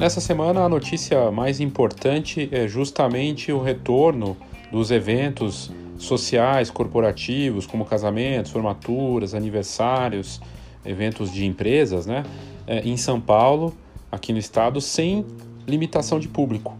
Nessa 0.00 0.20
semana, 0.20 0.62
a 0.62 0.68
notícia 0.68 1.30
mais 1.30 1.60
importante 1.60 2.48
é 2.50 2.66
justamente 2.66 3.52
o 3.52 3.60
retorno 3.60 4.34
dos 4.72 4.90
eventos 4.90 5.70
sociais, 5.98 6.70
corporativos, 6.70 7.66
como 7.66 7.84
casamentos, 7.84 8.50
formaturas, 8.50 9.34
aniversários, 9.34 10.40
eventos 10.86 11.30
de 11.30 11.44
empresas, 11.44 12.06
né, 12.06 12.24
é, 12.66 12.80
em 12.80 12.96
São 12.96 13.20
Paulo, 13.20 13.74
aqui 14.10 14.32
no 14.32 14.38
estado, 14.38 14.80
sem 14.80 15.26
limitação 15.66 16.18
de 16.18 16.28
público. 16.28 16.74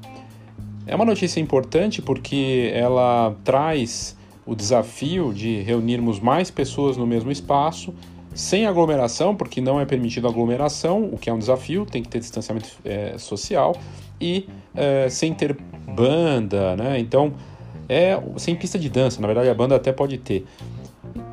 É 0.87 0.97
uma 0.97 1.05
notícia 1.05 1.41
importante 1.41 2.01
porque 2.01 2.71
ela 2.75 3.37
traz 3.45 4.17
o 4.47 4.55
desafio 4.55 5.33
de 5.33 5.61
reunirmos 5.61 6.19
mais 6.19 6.51
pessoas 6.51 6.97
no 6.97 7.07
mesmo 7.07 7.31
espaço, 7.31 7.95
sem 8.35 8.67
aglomeração, 8.67 9.35
porque 9.35 9.61
não 9.61 9.81
é 9.81 9.85
permitido 9.85 10.29
aglomeração, 10.29 11.05
o 11.05 11.19
que 11.19 11.29
é 11.29 11.33
um 11.33 11.39
desafio, 11.39 11.85
tem 11.85 12.03
que 12.03 12.09
ter 12.09 12.21
distanciamento 12.21 12.69
é, 12.85 13.19
social, 13.19 13.77
e 14.21 14.49
é, 14.75 15.09
sem 15.09 15.35
ter 15.35 15.57
banda, 15.95 16.77
né? 16.77 16.99
Então, 16.99 17.33
é 17.89 18.21
sem 18.37 18.55
pista 18.55 18.79
de 18.79 18.89
dança, 18.89 19.21
na 19.21 19.27
verdade 19.27 19.49
a 19.49 19.55
banda 19.55 19.75
até 19.75 19.93
pode 19.93 20.17
ter. 20.19 20.47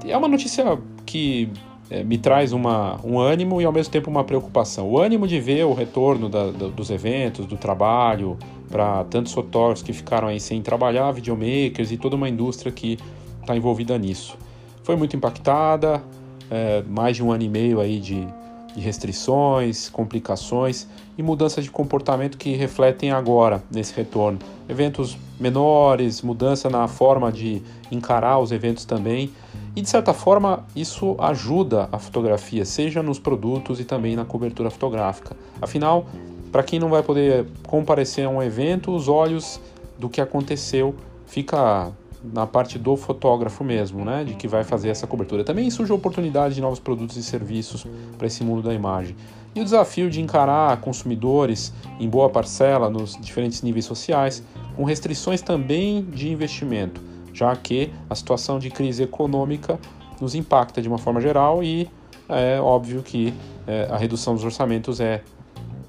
É 0.05 0.17
uma 0.17 0.27
notícia 0.27 0.79
que 1.05 1.49
é, 1.89 2.03
me 2.03 2.17
traz 2.17 2.51
uma, 2.51 2.99
um 3.03 3.19
ânimo 3.19 3.61
e 3.61 3.65
ao 3.65 3.71
mesmo 3.71 3.91
tempo 3.91 4.09
uma 4.09 4.23
preocupação. 4.23 4.89
O 4.89 4.99
ânimo 4.99 5.27
de 5.27 5.39
ver 5.39 5.65
o 5.65 5.73
retorno 5.73 6.27
da, 6.27 6.51
da, 6.51 6.67
dos 6.67 6.89
eventos, 6.89 7.45
do 7.45 7.57
trabalho, 7.57 8.37
para 8.69 9.03
tantos 9.05 9.33
fotógrafos 9.33 9.83
que 9.83 9.93
ficaram 9.93 10.27
aí 10.27 10.39
sem 10.39 10.61
trabalhar, 10.61 11.11
videomakers 11.11 11.91
e 11.91 11.97
toda 11.97 12.15
uma 12.15 12.27
indústria 12.27 12.71
que 12.71 12.97
está 13.41 13.55
envolvida 13.55 13.97
nisso. 13.97 14.37
Foi 14.83 14.95
muito 14.95 15.15
impactada, 15.15 16.01
é, 16.49 16.83
mais 16.87 17.15
de 17.15 17.23
um 17.23 17.31
ano 17.31 17.43
e 17.43 17.49
meio 17.49 17.79
aí 17.79 17.99
de, 17.99 18.27
de 18.73 18.81
restrições, 18.81 19.89
complicações 19.89 20.87
e 21.17 21.23
mudanças 21.23 21.63
de 21.63 21.71
comportamento 21.71 22.37
que 22.37 22.55
refletem 22.55 23.11
agora 23.11 23.63
nesse 23.71 23.93
retorno. 23.95 24.39
Eventos 24.69 25.17
menores, 25.39 26.21
mudança 26.21 26.69
na 26.69 26.87
forma 26.87 27.31
de 27.31 27.61
encarar 27.91 28.39
os 28.39 28.51
eventos 28.51 28.85
também. 28.85 29.31
E 29.75 29.81
de 29.81 29.89
certa 29.89 30.13
forma, 30.13 30.65
isso 30.75 31.15
ajuda 31.19 31.87
a 31.91 31.99
fotografia, 31.99 32.65
seja 32.65 33.03
nos 33.03 33.19
produtos 33.19 33.79
e 33.79 33.83
também 33.83 34.15
na 34.15 34.25
cobertura 34.25 34.71
fotográfica. 34.71 35.37
Afinal, 35.61 36.07
para 36.51 36.63
quem 36.63 36.79
não 36.79 36.89
vai 36.89 37.03
poder 37.03 37.45
comparecer 37.67 38.25
a 38.25 38.29
um 38.29 38.41
evento, 38.41 38.95
os 38.95 39.07
olhos 39.07 39.59
do 39.97 40.09
que 40.09 40.21
aconteceu 40.21 40.95
fica 41.27 41.91
na 42.33 42.45
parte 42.45 42.77
do 42.77 42.95
fotógrafo 42.95 43.63
mesmo, 43.63 44.03
né, 44.03 44.23
de 44.23 44.33
que 44.35 44.47
vai 44.47 44.63
fazer 44.63 44.89
essa 44.89 45.07
cobertura. 45.07 45.43
Também 45.43 45.69
surge 45.69 45.91
a 45.91 45.95
oportunidade 45.95 46.55
de 46.55 46.61
novos 46.61 46.79
produtos 46.79 47.17
e 47.17 47.23
serviços 47.23 47.85
para 48.17 48.27
esse 48.27 48.43
mundo 48.43 48.61
da 48.61 48.73
imagem. 48.73 49.15
E 49.55 49.61
o 49.61 49.63
desafio 49.63 50.09
de 50.09 50.21
encarar 50.21 50.79
consumidores 50.81 51.73
em 51.99 52.07
boa 52.07 52.29
parcela 52.29 52.89
nos 52.89 53.17
diferentes 53.19 53.61
níveis 53.61 53.85
sociais, 53.85 54.43
com 54.75 54.83
restrições 54.83 55.41
também 55.41 56.03
de 56.03 56.29
investimento, 56.29 57.01
já 57.33 57.55
que 57.55 57.91
a 58.09 58.15
situação 58.15 58.59
de 58.59 58.69
crise 58.69 59.03
econômica 59.03 59.79
nos 60.21 60.35
impacta 60.35 60.81
de 60.81 60.87
uma 60.87 60.97
forma 60.97 61.19
geral 61.19 61.63
e 61.63 61.89
é 62.29 62.59
óbvio 62.59 63.01
que 63.01 63.33
é, 63.65 63.87
a 63.89 63.97
redução 63.97 64.33
dos 64.35 64.43
orçamentos 64.43 64.99
é 64.99 65.23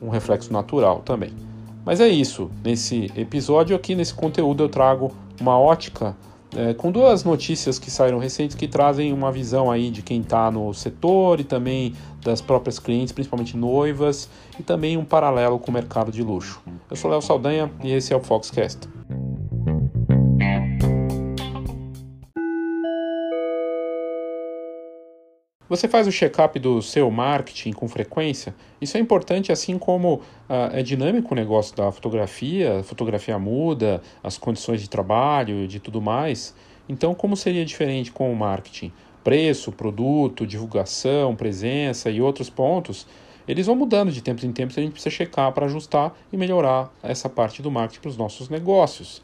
um 0.00 0.08
reflexo 0.08 0.52
natural 0.52 1.00
também. 1.00 1.32
Mas 1.84 2.00
é 2.00 2.08
isso. 2.08 2.50
Nesse 2.62 3.10
episódio 3.16 3.74
aqui, 3.74 3.94
nesse 3.94 4.14
conteúdo, 4.14 4.62
eu 4.62 4.68
trago 4.68 5.12
uma 5.40 5.58
ótica 5.58 6.16
é, 6.56 6.72
com 6.74 6.90
duas 6.90 7.24
notícias 7.24 7.78
que 7.78 7.90
saíram 7.90 8.18
recentes 8.18 8.56
que 8.56 8.66
trazem 8.66 9.12
uma 9.12 9.30
visão 9.30 9.70
aí 9.70 9.90
de 9.90 10.02
quem 10.02 10.20
está 10.20 10.50
no 10.50 10.72
setor 10.72 11.40
e 11.40 11.44
também 11.44 11.94
das 12.22 12.40
próprias 12.40 12.78
clientes, 12.78 13.12
principalmente 13.12 13.56
noivas, 13.56 14.28
e 14.58 14.62
também 14.62 14.96
um 14.96 15.04
paralelo 15.04 15.58
com 15.58 15.70
o 15.70 15.74
mercado 15.74 16.10
de 16.10 16.22
luxo. 16.22 16.60
Eu 16.90 16.96
sou 16.96 17.10
Léo 17.10 17.22
Saldanha 17.22 17.70
e 17.82 17.92
esse 17.92 18.12
é 18.12 18.16
o 18.16 18.20
Foxcast. 18.20 18.97
Você 25.68 25.86
faz 25.86 26.06
o 26.06 26.10
check-up 26.10 26.58
do 26.58 26.80
seu 26.80 27.10
marketing 27.10 27.72
com 27.72 27.86
frequência? 27.86 28.54
Isso 28.80 28.96
é 28.96 29.00
importante, 29.00 29.52
assim 29.52 29.78
como 29.78 30.14
uh, 30.14 30.22
é 30.72 30.82
dinâmico 30.82 31.34
o 31.34 31.36
negócio 31.36 31.76
da 31.76 31.92
fotografia, 31.92 32.78
a 32.78 32.82
fotografia 32.82 33.38
muda, 33.38 34.00
as 34.22 34.38
condições 34.38 34.80
de 34.80 34.88
trabalho, 34.88 35.68
de 35.68 35.78
tudo 35.78 36.00
mais. 36.00 36.54
Então, 36.88 37.14
como 37.14 37.36
seria 37.36 37.66
diferente 37.66 38.10
com 38.10 38.32
o 38.32 38.36
marketing? 38.36 38.90
Preço, 39.22 39.70
produto, 39.70 40.46
divulgação, 40.46 41.36
presença 41.36 42.08
e 42.08 42.18
outros 42.18 42.48
pontos, 42.48 43.06
eles 43.46 43.66
vão 43.66 43.76
mudando 43.76 44.10
de 44.10 44.22
tempos 44.22 44.44
em 44.44 44.52
tempos 44.52 44.74
e 44.74 44.80
a 44.80 44.82
gente 44.84 44.92
precisa 44.92 45.14
checar 45.14 45.52
para 45.52 45.66
ajustar 45.66 46.14
e 46.32 46.36
melhorar 46.38 46.90
essa 47.02 47.28
parte 47.28 47.60
do 47.60 47.70
marketing 47.70 48.00
para 48.00 48.08
os 48.08 48.16
nossos 48.16 48.48
negócios. 48.48 49.22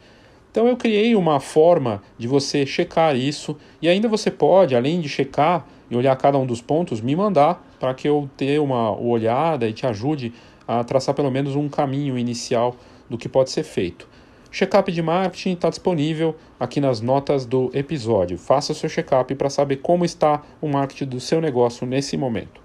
Então 0.50 0.68
eu 0.68 0.76
criei 0.76 1.16
uma 1.16 1.40
forma 1.40 2.02
de 2.18 2.28
você 2.28 2.66
checar 2.66 3.16
isso 3.16 3.56
e 3.80 3.88
ainda 3.88 4.08
você 4.08 4.30
pode, 4.30 4.76
além 4.76 5.00
de 5.00 5.08
checar, 5.08 5.66
e 5.90 5.96
olhar 5.96 6.16
cada 6.16 6.38
um 6.38 6.46
dos 6.46 6.60
pontos, 6.60 7.00
me 7.00 7.14
mandar 7.14 7.64
para 7.78 7.94
que 7.94 8.08
eu 8.08 8.28
tenha 8.36 8.62
uma 8.62 8.98
olhada 8.98 9.68
e 9.68 9.72
te 9.72 9.86
ajude 9.86 10.32
a 10.66 10.82
traçar 10.82 11.14
pelo 11.14 11.30
menos 11.30 11.54
um 11.54 11.68
caminho 11.68 12.18
inicial 12.18 12.76
do 13.08 13.18
que 13.18 13.28
pode 13.28 13.50
ser 13.50 13.62
feito. 13.62 14.08
Check-up 14.50 14.90
de 14.92 15.02
marketing 15.02 15.54
está 15.54 15.68
disponível 15.68 16.36
aqui 16.60 16.80
nas 16.80 17.00
notas 17.00 17.44
do 17.44 17.70
episódio. 17.74 18.38
Faça 18.38 18.72
seu 18.72 18.88
check-up 18.88 19.34
para 19.34 19.50
saber 19.50 19.78
como 19.78 20.04
está 20.04 20.42
o 20.60 20.68
marketing 20.68 21.06
do 21.06 21.20
seu 21.20 21.40
negócio 21.40 21.84
nesse 21.84 22.16
momento. 22.16 22.62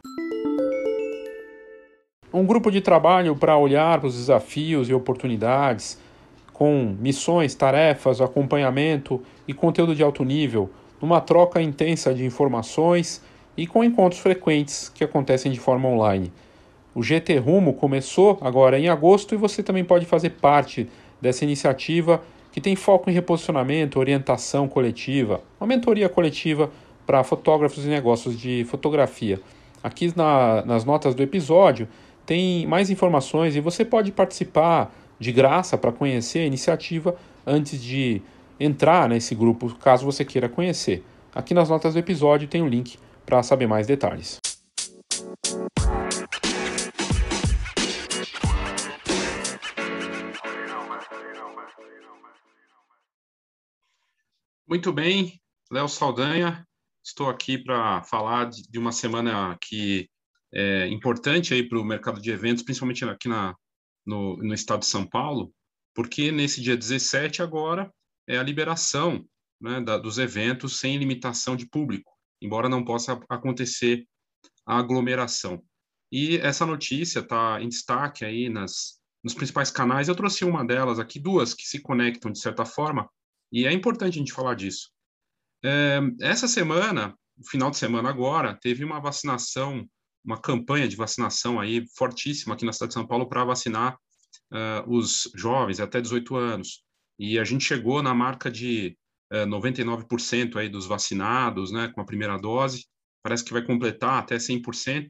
Um 2.32 2.46
grupo 2.46 2.70
de 2.70 2.80
trabalho 2.80 3.36
para 3.36 3.58
olhar 3.58 3.98
para 3.98 4.08
os 4.08 4.16
desafios 4.16 4.88
e 4.88 4.94
oportunidades, 4.94 6.00
com 6.54 6.96
missões, 7.00 7.56
tarefas, 7.56 8.22
acompanhamento 8.22 9.20
e 9.48 9.54
conteúdo 9.54 9.96
de 9.96 10.04
alto 10.04 10.24
nível 10.24 10.70
numa 11.02 11.22
troca 11.22 11.62
intensa 11.62 12.14
de 12.14 12.26
informações 12.26 13.22
e 13.56 13.68
com 13.68 13.84
encontros 13.84 14.22
frequentes 14.22 14.90
que 14.90 15.04
acontecem 15.04 15.52
de 15.52 15.60
forma 15.60 15.88
online. 15.88 16.32
O 16.94 17.04
GT 17.04 17.38
Rumo 17.38 17.74
começou 17.74 18.38
agora 18.42 18.80
em 18.80 18.90
agosto 18.90 19.34
e 19.36 19.38
você 19.38 19.62
também 19.62 19.84
pode 19.84 20.06
fazer 20.06 20.32
parte 20.32 20.90
dessa 21.22 21.44
iniciativa 21.44 22.22
que 22.52 22.60
tem 22.60 22.76
foco 22.76 23.10
em 23.10 23.14
reposicionamento, 23.14 24.00
orientação 24.00 24.68
coletiva, 24.68 25.42
uma 25.60 25.68
mentoria 25.68 26.10
coletiva 26.10 26.72
para 27.06 27.24
fotógrafos 27.24 27.86
e 27.86 27.88
negócios 27.88 28.40
de 28.40 28.66
fotografia. 28.66 29.40
Aqui 29.84 30.12
na, 30.16 30.64
nas 30.66 30.84
notas 30.84 31.16
do 31.16 31.24
episódio 31.24 31.88
tem 32.26 32.68
mais 32.68 32.90
informações 32.90 33.56
e 33.56 33.60
você 33.60 33.86
pode 33.86 34.12
participar 34.12 34.94
de 35.20 35.32
graça 35.32 35.78
para 35.78 35.92
conhecer 35.92 36.40
a 36.40 36.46
iniciativa 36.46 37.16
antes 37.46 37.82
de 37.82 38.22
entrar 38.60 39.08
nesse 39.08 39.34
grupo 39.34 39.74
caso 39.76 40.06
você 40.06 40.26
queira 40.26 40.50
conhecer. 40.50 41.04
Aqui 41.34 41.54
nas 41.54 41.70
notas 41.70 41.94
do 41.94 42.00
episódio 42.00 42.48
tem 42.48 42.62
um 42.62 42.68
link 42.68 42.98
para 43.26 43.42
saber 43.42 43.68
mais 43.68 43.88
detalhes. 43.88 44.40
Muito 54.68 54.94
bem, 54.94 55.40
Léo 55.72 55.88
Saldanha, 55.88 56.64
estou 57.04 57.28
aqui 57.28 57.58
para 57.58 58.04
falar 58.04 58.50
de 58.50 58.78
uma 58.78 58.92
semana 58.92 59.58
que 59.60 60.08
é 60.54 60.88
importante 60.88 61.54
aí 61.54 61.68
para 61.68 61.80
o 61.80 61.84
mercado 61.84 62.22
de 62.22 62.30
eventos, 62.30 62.64
principalmente 62.64 63.04
aqui 63.06 63.28
na, 63.28 63.56
no, 64.06 64.38
no 64.38 64.54
estado 64.54 64.82
de 64.82 64.86
São 64.86 65.08
Paulo, 65.08 65.52
porque 65.96 66.32
nesse 66.32 66.62
dia 66.62 66.78
17 66.78 67.42
agora 67.42 67.92
é 68.30 68.38
a 68.38 68.44
liberação 68.44 69.26
né, 69.60 69.82
da, 69.82 69.98
dos 69.98 70.20
eventos 70.20 70.80
sem 70.80 70.98
limitação 70.98 71.56
de 71.56 71.68
público, 71.68 72.14
embora 72.40 72.70
não 72.70 72.86
possa 72.86 73.20
acontecer 73.28 74.08
a 74.66 74.78
aglomeração. 74.78 75.62
E 76.12 76.38
essa 76.38 76.66
notícia 76.66 77.20
está 77.20 77.60
em 77.60 77.68
destaque 77.68 78.24
aí 78.24 78.48
nas, 78.48 79.00
nos 79.24 79.34
principais 79.34 79.72
canais. 79.72 80.08
Eu 80.08 80.16
trouxe 80.16 80.46
uma 80.46 80.64
delas 80.64 81.00
aqui, 81.00 81.20
duas 81.20 81.56
que 81.56 81.64
se 81.64 81.82
conectam 81.82 82.32
de 82.32 82.40
certa 82.40 82.66
forma, 82.66 83.10
e 83.52 83.66
é 83.66 83.74
importante 83.74 84.16
a 84.16 84.20
gente 84.20 84.32
falar 84.32 84.54
disso. 84.54 84.92
É, 85.66 86.00
essa 86.22 86.48
semana, 86.48 87.18
final 87.50 87.72
de 87.72 87.78
semana 87.78 88.10
agora, 88.10 88.54
teve 88.54 88.84
uma 88.84 89.00
vacinação, 89.00 89.90
uma 90.24 90.40
campanha 90.40 90.88
de 90.88 90.96
vacinação 90.96 91.60
aí 91.60 91.84
fortíssima 91.98 92.54
aqui 92.54 92.64
na 92.64 92.74
cidade 92.74 92.90
de 92.90 92.94
São 92.94 93.08
Paulo 93.08 93.28
para 93.28 93.44
vacinar 93.44 93.98
uh, 94.54 94.88
os 94.88 95.30
jovens 95.36 95.80
até 95.80 96.00
18 96.00 96.36
anos 96.36 96.84
e 97.20 97.38
a 97.38 97.44
gente 97.44 97.66
chegou 97.66 98.02
na 98.02 98.14
marca 98.14 98.50
de 98.50 98.98
é, 99.30 99.46
99% 99.46 100.56
aí 100.56 100.70
dos 100.70 100.88
vacinados, 100.88 101.72
né, 101.72 101.90
com 101.90 102.00
a 102.00 102.06
primeira 102.06 102.38
dose. 102.38 102.86
Parece 103.22 103.44
que 103.44 103.52
vai 103.52 103.62
completar 103.62 104.20
até 104.20 104.38
100% 104.38 105.08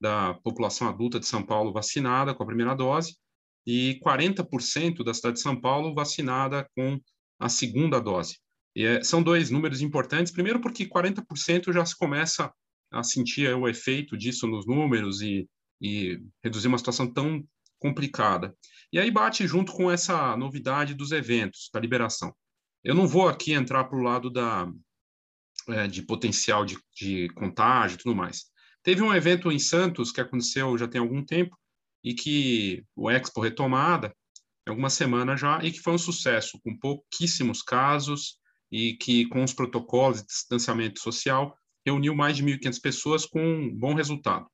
da 0.00 0.34
população 0.34 0.88
adulta 0.88 1.20
de 1.20 1.26
São 1.26 1.46
Paulo 1.46 1.72
vacinada 1.72 2.34
com 2.34 2.42
a 2.42 2.46
primeira 2.46 2.74
dose 2.74 3.16
e 3.64 4.00
40% 4.04 5.04
da 5.04 5.14
cidade 5.14 5.36
de 5.36 5.42
São 5.42 5.58
Paulo 5.58 5.94
vacinada 5.94 6.68
com 6.76 7.00
a 7.38 7.48
segunda 7.48 8.00
dose. 8.00 8.38
E 8.74 8.84
é, 8.84 9.04
são 9.04 9.22
dois 9.22 9.50
números 9.50 9.80
importantes. 9.80 10.32
Primeiro, 10.32 10.60
porque 10.60 10.86
40% 10.88 11.72
já 11.72 11.84
se 11.84 11.96
começa 11.96 12.52
a 12.90 13.02
sentir 13.04 13.54
o 13.54 13.68
efeito 13.68 14.16
disso 14.16 14.46
nos 14.46 14.66
números 14.66 15.20
e, 15.22 15.48
e 15.80 16.20
reduzir 16.42 16.68
uma 16.68 16.78
situação 16.78 17.10
tão 17.10 17.44
complicada. 17.82 18.56
E 18.92 18.98
aí 18.98 19.10
bate 19.10 19.46
junto 19.46 19.72
com 19.72 19.90
essa 19.90 20.36
novidade 20.36 20.94
dos 20.94 21.10
eventos, 21.10 21.68
da 21.74 21.80
liberação. 21.80 22.32
Eu 22.84 22.94
não 22.94 23.08
vou 23.08 23.28
aqui 23.28 23.52
entrar 23.52 23.84
para 23.84 23.98
o 23.98 24.02
lado 24.02 24.30
da, 24.30 24.70
é, 25.68 25.88
de 25.88 26.02
potencial 26.02 26.64
de, 26.64 26.78
de 26.94 27.28
contágio 27.30 27.96
e 27.96 27.98
tudo 27.98 28.14
mais. 28.14 28.44
Teve 28.82 29.02
um 29.02 29.12
evento 29.12 29.50
em 29.50 29.58
Santos 29.58 30.12
que 30.12 30.20
aconteceu 30.20 30.78
já 30.78 30.86
tem 30.86 31.00
algum 31.00 31.24
tempo 31.24 31.56
e 32.04 32.14
que 32.14 32.84
o 32.96 33.10
Expo 33.10 33.40
retomada, 33.40 34.14
algumas 34.66 34.92
semanas 34.92 35.40
já, 35.40 35.62
e 35.64 35.72
que 35.72 35.80
foi 35.80 35.92
um 35.92 35.98
sucesso, 35.98 36.60
com 36.62 36.76
pouquíssimos 36.78 37.62
casos 37.62 38.38
e 38.70 38.94
que 38.94 39.26
com 39.26 39.42
os 39.42 39.52
protocolos 39.52 40.20
de 40.20 40.26
distanciamento 40.26 41.00
social 41.00 41.56
reuniu 41.84 42.14
mais 42.14 42.36
de 42.36 42.44
1.500 42.44 42.80
pessoas 42.80 43.26
com 43.26 43.40
um 43.40 43.74
bom 43.74 43.94
resultado. 43.94 44.46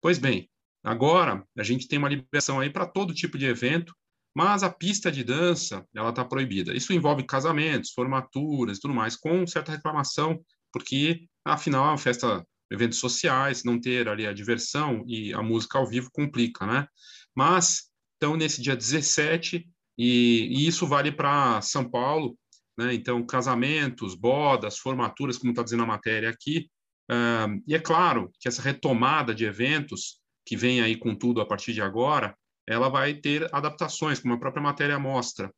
Pois 0.00 0.18
bem, 0.18 0.48
agora 0.86 1.44
a 1.58 1.62
gente 1.62 1.88
tem 1.88 1.98
uma 1.98 2.08
liberação 2.08 2.60
aí 2.60 2.70
para 2.70 2.86
todo 2.86 3.14
tipo 3.14 3.36
de 3.36 3.46
evento, 3.46 3.94
mas 4.34 4.62
a 4.62 4.70
pista 4.70 5.10
de 5.10 5.24
dança 5.24 5.84
ela 5.94 6.10
está 6.10 6.24
proibida. 6.24 6.74
Isso 6.74 6.92
envolve 6.92 7.24
casamentos, 7.24 7.92
formaturas, 7.92 8.78
tudo 8.78 8.94
mais, 8.94 9.16
com 9.16 9.46
certa 9.46 9.72
reclamação, 9.72 10.40
porque 10.72 11.26
afinal 11.44 11.84
uma 11.84 11.98
festa, 11.98 12.46
eventos 12.70 12.98
sociais, 12.98 13.64
não 13.64 13.80
ter 13.80 14.08
ali 14.08 14.26
a 14.26 14.32
diversão 14.32 15.04
e 15.06 15.32
a 15.32 15.42
música 15.42 15.78
ao 15.78 15.86
vivo 15.86 16.10
complica, 16.12 16.66
né? 16.66 16.86
Mas 17.34 17.90
então 18.16 18.36
nesse 18.36 18.62
dia 18.62 18.76
17 18.76 19.66
e, 19.98 20.48
e 20.50 20.66
isso 20.66 20.86
vale 20.86 21.10
para 21.10 21.60
São 21.62 21.88
Paulo, 21.88 22.36
né? 22.78 22.92
Então, 22.94 23.24
casamentos, 23.24 24.14
bodas, 24.14 24.78
formaturas, 24.78 25.38
como 25.38 25.52
está 25.52 25.62
dizendo 25.62 25.82
a 25.82 25.86
matéria 25.86 26.28
aqui. 26.28 26.68
Uh, 27.10 27.62
e 27.66 27.74
é 27.74 27.78
claro 27.78 28.30
que 28.38 28.48
essa 28.48 28.60
retomada 28.60 29.34
de 29.34 29.44
eventos, 29.44 30.20
que 30.46 30.56
vem 30.56 30.80
aí 30.80 30.96
com 30.96 31.14
tudo 31.14 31.40
a 31.40 31.46
partir 31.46 31.74
de 31.74 31.82
agora, 31.82 32.34
ela 32.66 32.88
vai 32.88 33.14
ter 33.14 33.52
adaptações, 33.54 34.20
como 34.20 34.34
a 34.34 34.38
própria 34.38 34.62
matéria 34.62 34.98
mostra. 34.98 35.52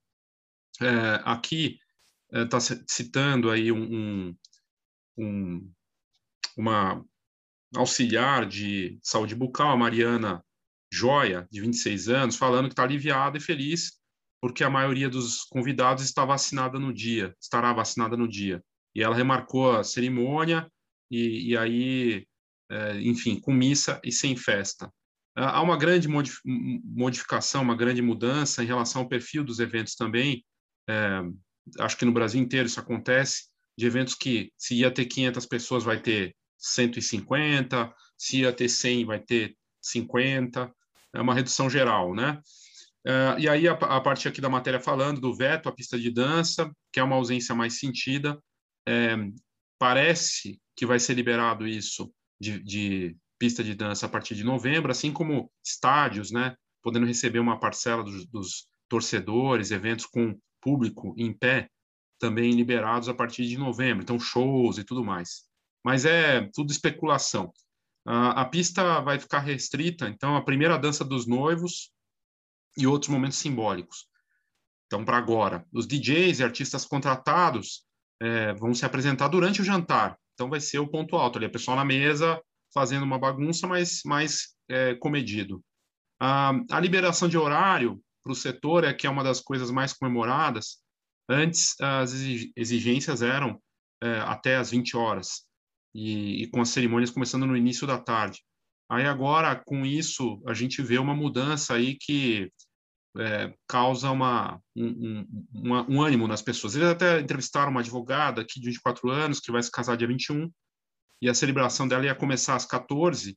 Uh, 0.80 1.22
aqui 1.24 1.78
está 2.32 2.58
uh, 2.58 2.84
citando 2.88 3.50
aí 3.50 3.70
um, 3.70 3.82
um, 3.82 4.36
um, 5.18 5.72
uma 6.56 7.04
auxiliar 7.76 8.46
de 8.46 8.98
saúde 9.02 9.34
bucal, 9.34 9.70
a 9.70 9.76
Mariana 9.76 10.42
Joia, 10.90 11.46
de 11.50 11.60
26 11.60 12.08
anos, 12.08 12.36
falando 12.36 12.66
que 12.66 12.72
está 12.72 12.82
aliviada 12.82 13.36
e 13.36 13.40
feliz 13.40 13.98
porque 14.40 14.62
a 14.62 14.70
maioria 14.70 15.08
dos 15.08 15.44
convidados 15.44 16.04
está 16.04 16.24
vacinada 16.24 16.78
no 16.78 16.92
dia, 16.92 17.34
estará 17.40 17.72
vacinada 17.72 18.16
no 18.16 18.28
dia. 18.28 18.62
E 18.94 19.02
ela 19.02 19.14
remarcou 19.14 19.72
a 19.72 19.84
cerimônia 19.84 20.70
e, 21.10 21.50
e 21.52 21.56
aí, 21.56 22.14
é, 22.14 22.27
enfim, 23.00 23.40
com 23.40 23.52
missa 23.52 24.00
e 24.04 24.12
sem 24.12 24.36
festa. 24.36 24.92
Há 25.34 25.62
uma 25.62 25.76
grande 25.76 26.08
modificação, 26.08 27.62
uma 27.62 27.76
grande 27.76 28.02
mudança 28.02 28.62
em 28.62 28.66
relação 28.66 29.02
ao 29.02 29.08
perfil 29.08 29.44
dos 29.44 29.60
eventos 29.60 29.94
também. 29.94 30.44
É, 30.88 31.22
acho 31.78 31.96
que 31.96 32.04
no 32.04 32.12
Brasil 32.12 32.40
inteiro 32.40 32.66
isso 32.66 32.80
acontece, 32.80 33.44
de 33.76 33.86
eventos 33.86 34.14
que 34.14 34.52
se 34.58 34.74
ia 34.74 34.90
ter 34.90 35.04
500 35.04 35.46
pessoas 35.46 35.84
vai 35.84 36.00
ter 36.00 36.34
150, 36.58 37.94
se 38.16 38.40
ia 38.40 38.52
ter 38.52 38.68
100 38.68 39.04
vai 39.04 39.20
ter 39.20 39.56
50, 39.80 40.72
é 41.14 41.20
uma 41.20 41.34
redução 41.34 41.70
geral, 41.70 42.14
né? 42.14 42.40
Uh, 43.06 43.38
e 43.38 43.48
aí 43.48 43.68
a, 43.68 43.72
a, 43.72 44.00
parte 44.00 44.26
aqui 44.26 44.40
da 44.40 44.50
matéria 44.50 44.80
falando 44.80 45.20
do 45.20 45.34
veto 45.34 45.68
à 45.68 45.72
pista 45.72 45.96
de 45.98 46.10
dança, 46.10 46.70
que 46.92 46.98
é 46.98 47.02
uma 47.02 47.14
ausência 47.14 47.54
mais 47.54 47.78
sentida, 47.78 48.38
é, 48.86 49.16
parece 49.78 50.60
que 50.76 50.84
vai 50.84 50.98
ser 50.98 51.14
liberado 51.14 51.66
isso 51.66 52.12
de, 52.40 52.62
de, 52.62 53.16
pista 53.38 53.62
de 53.62 53.74
dança 53.74 54.06
a 54.06 54.08
partir 54.08 54.34
de 54.34 54.44
novembro, 54.44 54.90
assim 54.90 55.12
como 55.12 55.50
estádios, 55.64 56.30
né, 56.30 56.56
podendo 56.82 57.06
receber 57.06 57.38
uma 57.38 57.58
parcela 57.60 58.02
dos, 58.02 58.26
dos 58.26 58.66
torcedores, 58.88 59.70
eventos 59.70 60.06
com 60.06 60.38
público 60.60 61.14
em 61.16 61.32
pé, 61.32 61.68
também 62.18 62.50
liberados 62.50 63.08
a 63.08 63.14
partir 63.14 63.46
de 63.46 63.56
novembro, 63.56 64.02
então 64.02 64.18
shows 64.18 64.78
e 64.78 64.84
tudo 64.84 65.04
mais. 65.04 65.44
Mas 65.84 66.04
é 66.04 66.48
tudo 66.52 66.72
especulação. 66.72 67.52
Uh, 68.06 68.34
a 68.34 68.44
pista 68.44 69.00
vai 69.00 69.18
ficar 69.18 69.40
restrita, 69.40 70.08
então 70.08 70.36
a 70.36 70.42
primeira 70.42 70.78
dança 70.78 71.04
dos 71.04 71.26
noivos 71.26 71.92
e 72.76 72.86
outros 72.86 73.10
momentos 73.10 73.38
simbólicos. 73.38 74.08
Então, 74.86 75.04
para 75.04 75.18
agora, 75.18 75.66
os 75.72 75.86
DJs 75.86 76.40
e 76.40 76.44
artistas 76.44 76.86
contratados 76.86 77.84
é, 78.20 78.54
vão 78.54 78.72
se 78.74 78.86
apresentar 78.86 79.28
durante 79.28 79.60
o 79.60 79.64
jantar. 79.64 80.18
Então, 80.38 80.48
vai 80.48 80.60
ser 80.60 80.78
o 80.78 80.86
ponto 80.86 81.16
alto 81.16 81.36
ali, 81.36 81.46
a 81.46 81.50
pessoa 81.50 81.76
na 81.76 81.84
mesa 81.84 82.40
fazendo 82.72 83.02
uma 83.02 83.18
bagunça, 83.18 83.66
mas 83.66 84.02
mais 84.06 84.54
é, 84.68 84.94
comedido. 84.94 85.60
A, 86.20 86.52
a 86.70 86.78
liberação 86.78 87.28
de 87.28 87.36
horário 87.36 88.00
para 88.22 88.30
o 88.30 88.36
setor 88.36 88.84
é 88.84 88.94
que 88.94 89.04
é 89.04 89.10
uma 89.10 89.24
das 89.24 89.40
coisas 89.40 89.68
mais 89.72 89.92
comemoradas. 89.92 90.78
Antes, 91.28 91.74
as 91.80 92.12
exigências 92.54 93.20
eram 93.20 93.60
é, 94.00 94.20
até 94.20 94.54
as 94.54 94.70
20 94.70 94.96
horas, 94.96 95.44
e, 95.92 96.44
e 96.44 96.46
com 96.52 96.60
as 96.60 96.68
cerimônias 96.68 97.10
começando 97.10 97.44
no 97.44 97.56
início 97.56 97.84
da 97.84 97.98
tarde. 97.98 98.40
Aí 98.88 99.06
agora, 99.06 99.56
com 99.56 99.84
isso, 99.84 100.40
a 100.46 100.54
gente 100.54 100.80
vê 100.82 100.98
uma 100.98 101.16
mudança 101.16 101.74
aí 101.74 101.96
que 102.00 102.48
é, 103.18 103.52
causa 103.66 104.10
uma, 104.10 104.62
um, 104.76 105.26
um, 105.52 105.96
um, 105.96 106.02
ânimo 106.02 106.28
nas 106.28 106.40
pessoas. 106.40 106.76
Eles 106.76 106.88
até 106.88 107.20
entrevistaram 107.20 107.70
uma 107.70 107.80
advogada 107.80 108.42
aqui 108.42 108.60
de 108.60 108.66
24 108.66 109.10
anos, 109.10 109.40
que 109.40 109.50
vai 109.50 109.62
se 109.62 109.70
casar 109.70 109.96
dia 109.96 110.06
21, 110.06 110.50
e 111.20 111.28
a 111.28 111.34
celebração 111.34 111.88
dela 111.88 112.04
ia 112.04 112.14
começar 112.14 112.54
às 112.54 112.64
14, 112.64 113.36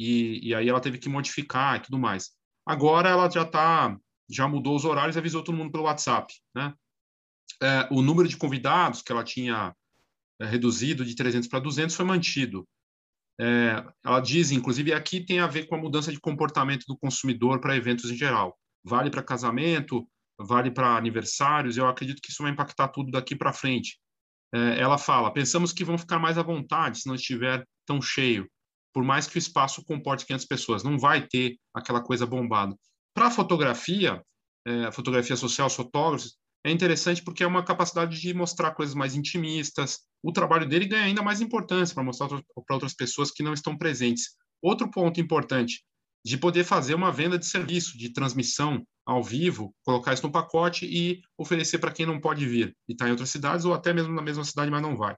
e, 0.00 0.48
e 0.48 0.54
aí 0.54 0.68
ela 0.68 0.80
teve 0.80 0.98
que 0.98 1.08
modificar 1.08 1.76
e 1.76 1.80
tudo 1.80 1.98
mais. 1.98 2.30
Agora 2.66 3.08
ela 3.08 3.30
já 3.30 3.44
tá, 3.44 3.96
já 4.28 4.48
mudou 4.48 4.74
os 4.74 4.84
horários 4.84 5.16
e 5.16 5.18
avisou 5.18 5.44
todo 5.44 5.56
mundo 5.56 5.70
pelo 5.70 5.84
WhatsApp, 5.84 6.32
né? 6.54 6.74
É, 7.62 7.88
o 7.90 8.00
número 8.00 8.28
de 8.28 8.36
convidados 8.36 9.02
que 9.02 9.12
ela 9.12 9.22
tinha 9.22 9.74
é, 10.40 10.46
reduzido 10.46 11.04
de 11.04 11.14
300 11.14 11.48
para 11.48 11.58
200 11.60 11.94
foi 11.94 12.06
mantido. 12.06 12.66
É, 13.38 13.84
ela 14.04 14.20
diz, 14.20 14.50
inclusive, 14.50 14.92
aqui 14.92 15.20
tem 15.20 15.40
a 15.40 15.46
ver 15.46 15.66
com 15.66 15.74
a 15.74 15.78
mudança 15.78 16.10
de 16.10 16.20
comportamento 16.20 16.84
do 16.86 16.96
consumidor 16.96 17.60
para 17.60 17.76
eventos 17.76 18.10
em 18.10 18.16
geral 18.16 18.58
vale 18.84 19.10
para 19.10 19.22
casamento, 19.22 20.06
vale 20.38 20.70
para 20.70 20.96
aniversários. 20.96 21.76
Eu 21.76 21.86
acredito 21.86 22.20
que 22.22 22.30
isso 22.30 22.42
vai 22.42 22.52
impactar 22.52 22.88
tudo 22.88 23.10
daqui 23.10 23.36
para 23.36 23.52
frente. 23.52 23.98
É, 24.54 24.80
ela 24.80 24.98
fala: 24.98 25.32
pensamos 25.32 25.72
que 25.72 25.84
vão 25.84 25.98
ficar 25.98 26.18
mais 26.18 26.38
à 26.38 26.42
vontade 26.42 27.00
se 27.00 27.06
não 27.06 27.14
estiver 27.14 27.64
tão 27.86 28.00
cheio, 28.00 28.48
por 28.92 29.04
mais 29.04 29.26
que 29.26 29.36
o 29.36 29.38
espaço 29.38 29.84
comporte 29.84 30.26
500 30.26 30.46
pessoas. 30.46 30.82
Não 30.82 30.98
vai 30.98 31.26
ter 31.26 31.56
aquela 31.74 32.02
coisa 32.02 32.26
bombada. 32.26 32.74
Para 33.14 33.30
fotografia, 33.30 34.22
é, 34.66 34.90
fotografia 34.92 35.36
social, 35.36 35.66
os 35.66 35.74
fotógrafos, 35.74 36.38
é 36.64 36.70
interessante 36.70 37.22
porque 37.22 37.42
é 37.42 37.46
uma 37.46 37.64
capacidade 37.64 38.20
de 38.20 38.34
mostrar 38.34 38.72
coisas 38.72 38.94
mais 38.94 39.14
intimistas. 39.14 40.00
O 40.22 40.32
trabalho 40.32 40.68
dele 40.68 40.86
ganha 40.86 41.04
ainda 41.04 41.22
mais 41.22 41.40
importância 41.40 41.94
para 41.94 42.04
mostrar 42.04 42.28
para 42.28 42.74
outras 42.74 42.94
pessoas 42.94 43.30
que 43.30 43.42
não 43.42 43.54
estão 43.54 43.76
presentes. 43.76 44.36
Outro 44.62 44.90
ponto 44.90 45.20
importante: 45.20 45.82
de 46.24 46.36
poder 46.36 46.64
fazer 46.64 46.94
uma 46.94 47.10
venda 47.10 47.38
de 47.38 47.46
serviço, 47.46 47.96
de 47.96 48.12
transmissão 48.12 48.86
ao 49.06 49.22
vivo, 49.22 49.74
colocar 49.84 50.12
isso 50.12 50.22
no 50.22 50.32
pacote 50.32 50.86
e 50.86 51.22
oferecer 51.36 51.78
para 51.78 51.92
quem 51.92 52.06
não 52.06 52.20
pode 52.20 52.46
vir 52.46 52.76
e 52.88 52.92
está 52.92 53.08
em 53.08 53.10
outras 53.10 53.30
cidades 53.30 53.64
ou 53.64 53.74
até 53.74 53.92
mesmo 53.92 54.14
na 54.14 54.22
mesma 54.22 54.44
cidade, 54.44 54.70
mas 54.70 54.82
não 54.82 54.96
vai. 54.96 55.16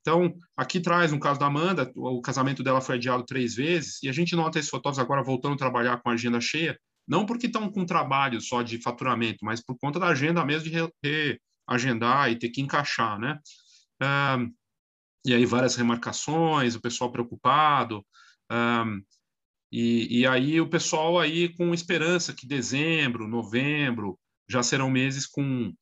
Então, 0.00 0.34
aqui 0.56 0.80
traz, 0.80 1.12
no 1.12 1.20
caso 1.20 1.38
da 1.38 1.46
Amanda, 1.46 1.92
o 1.94 2.20
casamento 2.22 2.62
dela 2.62 2.80
foi 2.80 2.94
adiado 2.94 3.24
três 3.24 3.54
vezes 3.54 4.02
e 4.02 4.08
a 4.08 4.12
gente 4.12 4.34
nota 4.34 4.58
esses 4.58 4.70
fotógrafos 4.70 4.98
agora 4.98 5.22
voltando 5.22 5.54
a 5.54 5.58
trabalhar 5.58 6.00
com 6.00 6.08
a 6.08 6.14
agenda 6.14 6.40
cheia, 6.40 6.78
não 7.06 7.26
porque 7.26 7.46
estão 7.46 7.70
com 7.70 7.84
trabalho 7.84 8.40
só 8.40 8.62
de 8.62 8.80
faturamento, 8.80 9.44
mas 9.44 9.62
por 9.62 9.76
conta 9.78 9.98
da 9.98 10.08
agenda 10.08 10.44
mesmo 10.44 10.70
de 10.70 11.38
reagendar 11.68 12.30
e 12.30 12.38
ter 12.38 12.48
que 12.48 12.60
encaixar, 12.60 13.18
né? 13.18 13.38
Um, 14.02 14.52
e 15.26 15.34
aí 15.34 15.44
várias 15.44 15.76
remarcações, 15.76 16.74
o 16.74 16.80
pessoal 16.80 17.12
preocupado. 17.12 18.04
Um, 18.50 19.02
e, 19.70 20.20
e 20.20 20.26
aí 20.26 20.60
o 20.60 20.68
pessoal 20.68 21.18
aí 21.18 21.54
com 21.54 21.74
esperança 21.74 22.32
que 22.32 22.46
dezembro, 22.46 23.28
novembro 23.28 24.18
já 24.48 24.62
serão 24.62 24.90
meses 24.90 25.26
com. 25.26 25.72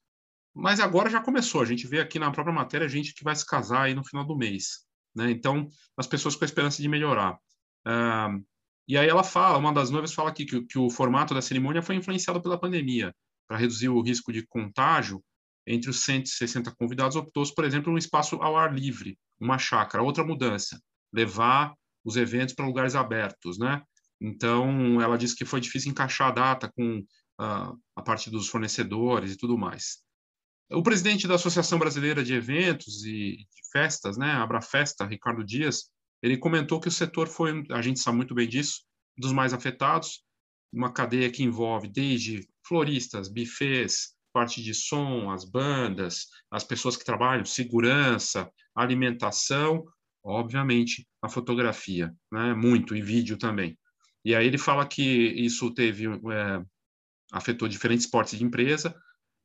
Mas 0.54 0.80
agora 0.80 1.10
já 1.10 1.20
começou. 1.20 1.62
A 1.62 1.66
gente 1.66 1.86
vê 1.86 2.00
aqui 2.00 2.18
na 2.18 2.30
própria 2.30 2.54
matéria 2.54 2.88
gente 2.88 3.14
que 3.14 3.22
vai 3.22 3.36
se 3.36 3.46
casar 3.46 3.82
aí 3.82 3.94
no 3.94 4.04
final 4.04 4.26
do 4.26 4.36
mês. 4.36 4.86
Né? 5.14 5.30
Então, 5.30 5.68
as 5.96 6.06
pessoas 6.06 6.34
com 6.34 6.44
a 6.44 6.46
esperança 6.46 6.82
de 6.82 6.88
melhorar. 6.88 7.34
Uh, 7.86 8.44
e 8.88 8.96
aí 8.96 9.08
ela 9.08 9.22
fala, 9.22 9.58
uma 9.58 9.72
das 9.72 9.90
noivas 9.90 10.12
fala 10.12 10.30
aqui 10.30 10.44
que, 10.44 10.64
que 10.64 10.78
o 10.78 10.90
formato 10.90 11.34
da 11.34 11.42
cerimônia 11.42 11.82
foi 11.82 11.94
influenciado 11.94 12.40
pela 12.40 12.58
pandemia. 12.58 13.14
Para 13.46 13.58
reduzir 13.58 13.88
o 13.88 14.00
risco 14.00 14.32
de 14.32 14.46
contágio, 14.46 15.22
entre 15.66 15.90
os 15.90 16.02
160 16.04 16.74
convidados, 16.76 17.16
optou, 17.16 17.44
por 17.54 17.64
exemplo, 17.64 17.92
um 17.92 17.98
espaço 17.98 18.36
ao 18.36 18.56
ar 18.56 18.74
livre, 18.74 19.18
uma 19.40 19.58
chácara. 19.58 20.02
Outra 20.02 20.24
mudança, 20.24 20.80
levar 21.12 21.74
os 22.06 22.16
eventos 22.16 22.54
para 22.54 22.64
lugares 22.64 22.94
abertos, 22.94 23.58
né? 23.58 23.82
Então, 24.20 25.00
ela 25.02 25.18
disse 25.18 25.34
que 25.34 25.44
foi 25.44 25.60
difícil 25.60 25.90
encaixar 25.90 26.28
a 26.28 26.32
data 26.32 26.72
com 26.74 27.00
uh, 27.00 27.78
a 27.96 28.02
parte 28.02 28.30
dos 28.30 28.48
fornecedores 28.48 29.32
e 29.32 29.36
tudo 29.36 29.58
mais. 29.58 29.98
O 30.70 30.82
presidente 30.82 31.26
da 31.26 31.34
Associação 31.34 31.78
Brasileira 31.78 32.24
de 32.24 32.32
Eventos 32.32 33.04
e 33.04 33.36
de 33.36 33.70
Festas, 33.72 34.16
né, 34.16 34.30
Abra 34.32 34.62
Festa, 34.62 35.04
Ricardo 35.04 35.44
Dias, 35.44 35.90
ele 36.22 36.38
comentou 36.38 36.80
que 36.80 36.88
o 36.88 36.92
setor 36.92 37.28
foi, 37.28 37.64
a 37.70 37.82
gente 37.82 38.00
sabe 38.00 38.16
muito 38.16 38.34
bem 38.34 38.48
disso, 38.48 38.82
dos 39.18 39.32
mais 39.32 39.52
afetados, 39.52 40.24
uma 40.72 40.92
cadeia 40.92 41.30
que 41.30 41.42
envolve 41.42 41.88
desde 41.88 42.48
floristas, 42.66 43.28
bufês, 43.28 44.14
parte 44.32 44.62
de 44.62 44.74
som, 44.74 45.30
as 45.30 45.44
bandas, 45.44 46.26
as 46.50 46.64
pessoas 46.64 46.96
que 46.96 47.04
trabalham, 47.04 47.44
segurança, 47.44 48.50
alimentação, 48.74 49.84
obviamente 50.26 51.06
a 51.22 51.28
fotografia, 51.28 52.12
né? 52.32 52.52
Muito 52.52 52.96
e 52.96 53.00
vídeo 53.00 53.38
também. 53.38 53.78
E 54.24 54.34
aí 54.34 54.46
ele 54.46 54.58
fala 54.58 54.84
que 54.86 55.02
isso 55.02 55.72
teve 55.72 56.06
é, 56.06 56.62
afetou 57.32 57.68
diferentes 57.68 58.06
portes 58.06 58.36
de 58.38 58.44
empresa 58.44 58.94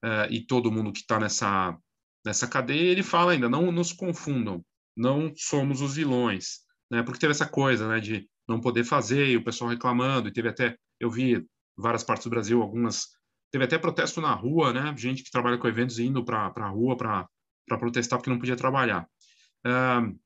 é, 0.04 0.28
e 0.32 0.46
todo 0.46 0.72
mundo 0.72 0.92
que 0.92 1.02
está 1.02 1.20
nessa 1.20 1.78
nessa 2.26 2.48
cadeia. 2.48 2.92
Ele 2.92 3.04
fala 3.04 3.34
ainda 3.34 3.48
não 3.48 3.72
nos 3.72 3.94
confundam, 3.94 4.66
não 4.98 5.32
somos 5.36 5.82
os 5.82 5.96
vilões, 5.96 6.62
né? 6.90 7.04
Porque 7.04 7.20
teve 7.20 7.32
essa 7.32 7.48
coisa, 7.48 7.88
né, 7.88 8.00
de 8.00 8.28
não 8.48 8.60
poder 8.60 8.84
fazer 8.84 9.28
e 9.28 9.38
o 9.38 9.44
pessoal 9.44 9.70
reclamando 9.70 10.28
e 10.28 10.34
teve 10.34 10.50
até 10.50 10.76
eu 11.00 11.10
vi 11.10 11.46
várias 11.78 12.04
partes 12.04 12.26
do 12.26 12.30
Brasil 12.30 12.62
algumas 12.62 13.08
teve 13.52 13.66
até 13.66 13.78
protesto 13.78 14.20
na 14.20 14.34
rua, 14.34 14.74
né? 14.74 14.96
Gente 14.98 15.24
que 15.24 15.32
trabalha 15.32 15.58
com 15.58 15.68
eventos 15.68 16.00
indo 16.00 16.24
para 16.26 16.52
a 16.56 16.70
rua 16.70 16.98
para 16.98 17.28
protestar 17.78 18.18
porque 18.18 18.30
não 18.30 18.40
podia 18.40 18.56
trabalhar. 18.56 19.08
Uh, 19.66 20.18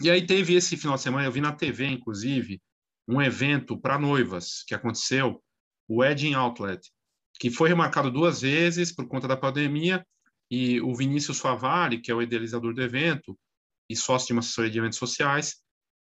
e 0.00 0.10
aí 0.10 0.26
teve 0.26 0.54
esse 0.54 0.76
final 0.76 0.96
de 0.96 1.02
semana, 1.02 1.26
eu 1.26 1.32
vi 1.32 1.40
na 1.40 1.52
TV, 1.52 1.86
inclusive, 1.86 2.60
um 3.08 3.22
evento 3.22 3.78
para 3.78 3.98
noivas 3.98 4.62
que 4.66 4.74
aconteceu, 4.74 5.42
o 5.88 6.00
Wedding 6.00 6.34
Outlet, 6.34 6.80
que 7.38 7.50
foi 7.50 7.68
remarcado 7.68 8.10
duas 8.10 8.40
vezes 8.40 8.92
por 8.92 9.06
conta 9.06 9.28
da 9.28 9.36
pandemia, 9.36 10.04
e 10.50 10.80
o 10.80 10.94
Vinícius 10.94 11.38
Favari, 11.38 12.00
que 12.00 12.10
é 12.10 12.14
o 12.14 12.22
idealizador 12.22 12.74
do 12.74 12.82
evento 12.82 13.38
e 13.88 13.96
sócio 13.96 14.28
de 14.28 14.32
uma 14.32 14.40
assessoria 14.40 14.70
de 14.70 14.78
eventos 14.78 14.98
sociais, 14.98 15.56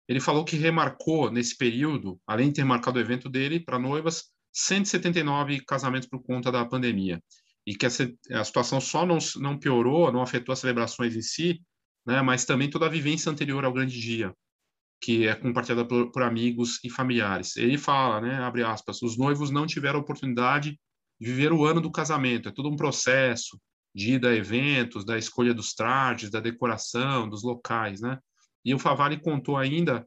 ele 0.08 0.20
falou 0.20 0.44
que 0.44 0.56
remarcou 0.56 1.30
nesse 1.30 1.56
período, 1.56 2.20
além 2.26 2.48
de 2.48 2.54
ter 2.54 2.64
marcado 2.64 2.98
o 2.98 3.00
evento 3.00 3.28
dele 3.28 3.60
para 3.60 3.78
noivas, 3.78 4.24
179 4.52 5.64
casamentos 5.64 6.08
por 6.08 6.22
conta 6.22 6.50
da 6.50 6.64
pandemia. 6.64 7.22
E 7.66 7.74
que 7.76 7.86
a, 7.86 8.44
situação 8.44 8.80
só 8.80 9.06
não, 9.06 9.18
não 9.36 9.58
piorou, 9.58 10.10
não 10.10 10.22
afetou 10.22 10.52
as 10.52 10.58
celebrações 10.58 11.14
em 11.14 11.22
si, 11.22 11.62
né, 12.06 12.22
mas 12.22 12.44
também 12.44 12.70
toda 12.70 12.86
a 12.86 12.90
vivência 12.90 13.30
anterior 13.30 13.64
ao 13.64 13.72
grande 13.72 14.00
dia, 14.00 14.34
que 15.00 15.26
é 15.26 15.34
compartilhada 15.34 15.86
por, 15.86 16.10
por 16.10 16.22
amigos 16.22 16.78
e 16.84 16.90
familiares. 16.90 17.56
Ele 17.56 17.78
fala, 17.78 18.20
né, 18.20 18.34
abre 18.36 18.62
aspas, 18.62 19.02
os 19.02 19.16
noivos 19.16 19.50
não 19.50 19.66
tiveram 19.66 20.00
oportunidade 20.00 20.78
de 21.20 21.30
viver 21.30 21.52
o 21.52 21.64
ano 21.64 21.80
do 21.80 21.90
casamento, 21.90 22.48
é 22.48 22.52
todo 22.52 22.68
um 22.68 22.76
processo 22.76 23.60
de 23.94 24.14
ida 24.14 24.28
a 24.30 24.34
eventos, 24.34 25.04
da 25.04 25.18
escolha 25.18 25.52
dos 25.52 25.74
trajes, 25.74 26.30
da 26.30 26.40
decoração, 26.40 27.28
dos 27.28 27.42
locais, 27.42 28.00
né? 28.00 28.18
E 28.64 28.74
o 28.74 28.78
Favale 28.78 29.20
contou 29.20 29.56
ainda 29.56 30.06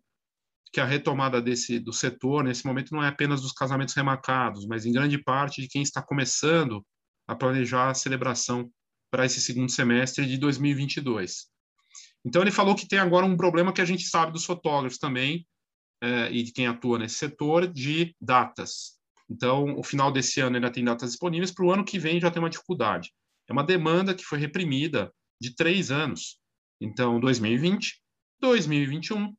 que 0.71 0.79
a 0.79 0.85
retomada 0.85 1.41
desse 1.41 1.79
do 1.79 1.93
setor 1.93 2.43
nesse 2.43 2.65
momento 2.65 2.93
não 2.93 3.03
é 3.03 3.07
apenas 3.07 3.41
dos 3.41 3.51
casamentos 3.51 3.93
remarcados, 3.93 4.65
mas 4.65 4.85
em 4.85 4.91
grande 4.91 5.17
parte 5.17 5.61
de 5.61 5.67
quem 5.67 5.83
está 5.83 6.01
começando 6.01 6.83
a 7.27 7.35
planejar 7.35 7.89
a 7.89 7.93
celebração 7.93 8.71
para 9.11 9.25
esse 9.25 9.39
segundo 9.39 9.69
semestre 9.69 10.25
de 10.25 10.37
2022. 10.37 11.52
Então 12.25 12.41
ele 12.41 12.51
falou 12.51 12.75
que 12.75 12.87
tem 12.87 12.99
agora 12.99 13.25
um 13.25 13.37
problema 13.37 13.73
que 13.73 13.81
a 13.81 13.85
gente 13.85 14.03
sabe 14.03 14.31
dos 14.31 14.45
fotógrafos 14.45 14.97
também 14.97 15.45
é, 16.01 16.31
e 16.31 16.43
de 16.43 16.51
quem 16.51 16.67
atua 16.67 16.99
nesse 16.99 17.15
setor 17.15 17.67
de 17.67 18.15
datas. 18.19 18.97
Então 19.29 19.77
o 19.77 19.83
final 19.83 20.11
desse 20.11 20.39
ano 20.39 20.55
ainda 20.55 20.71
tem 20.71 20.83
datas 20.83 21.11
disponíveis, 21.11 21.51
para 21.51 21.65
o 21.65 21.71
ano 21.71 21.85
que 21.85 21.99
vem 21.99 22.19
já 22.19 22.31
tem 22.31 22.41
uma 22.41 22.49
dificuldade. 22.49 23.11
É 23.47 23.53
uma 23.53 23.63
demanda 23.63 24.13
que 24.13 24.23
foi 24.23 24.39
reprimida 24.39 25.13
de 25.41 25.55
três 25.55 25.91
anos. 25.91 26.39
Então 26.81 27.19
2020, 27.19 28.01
2021 28.39 29.33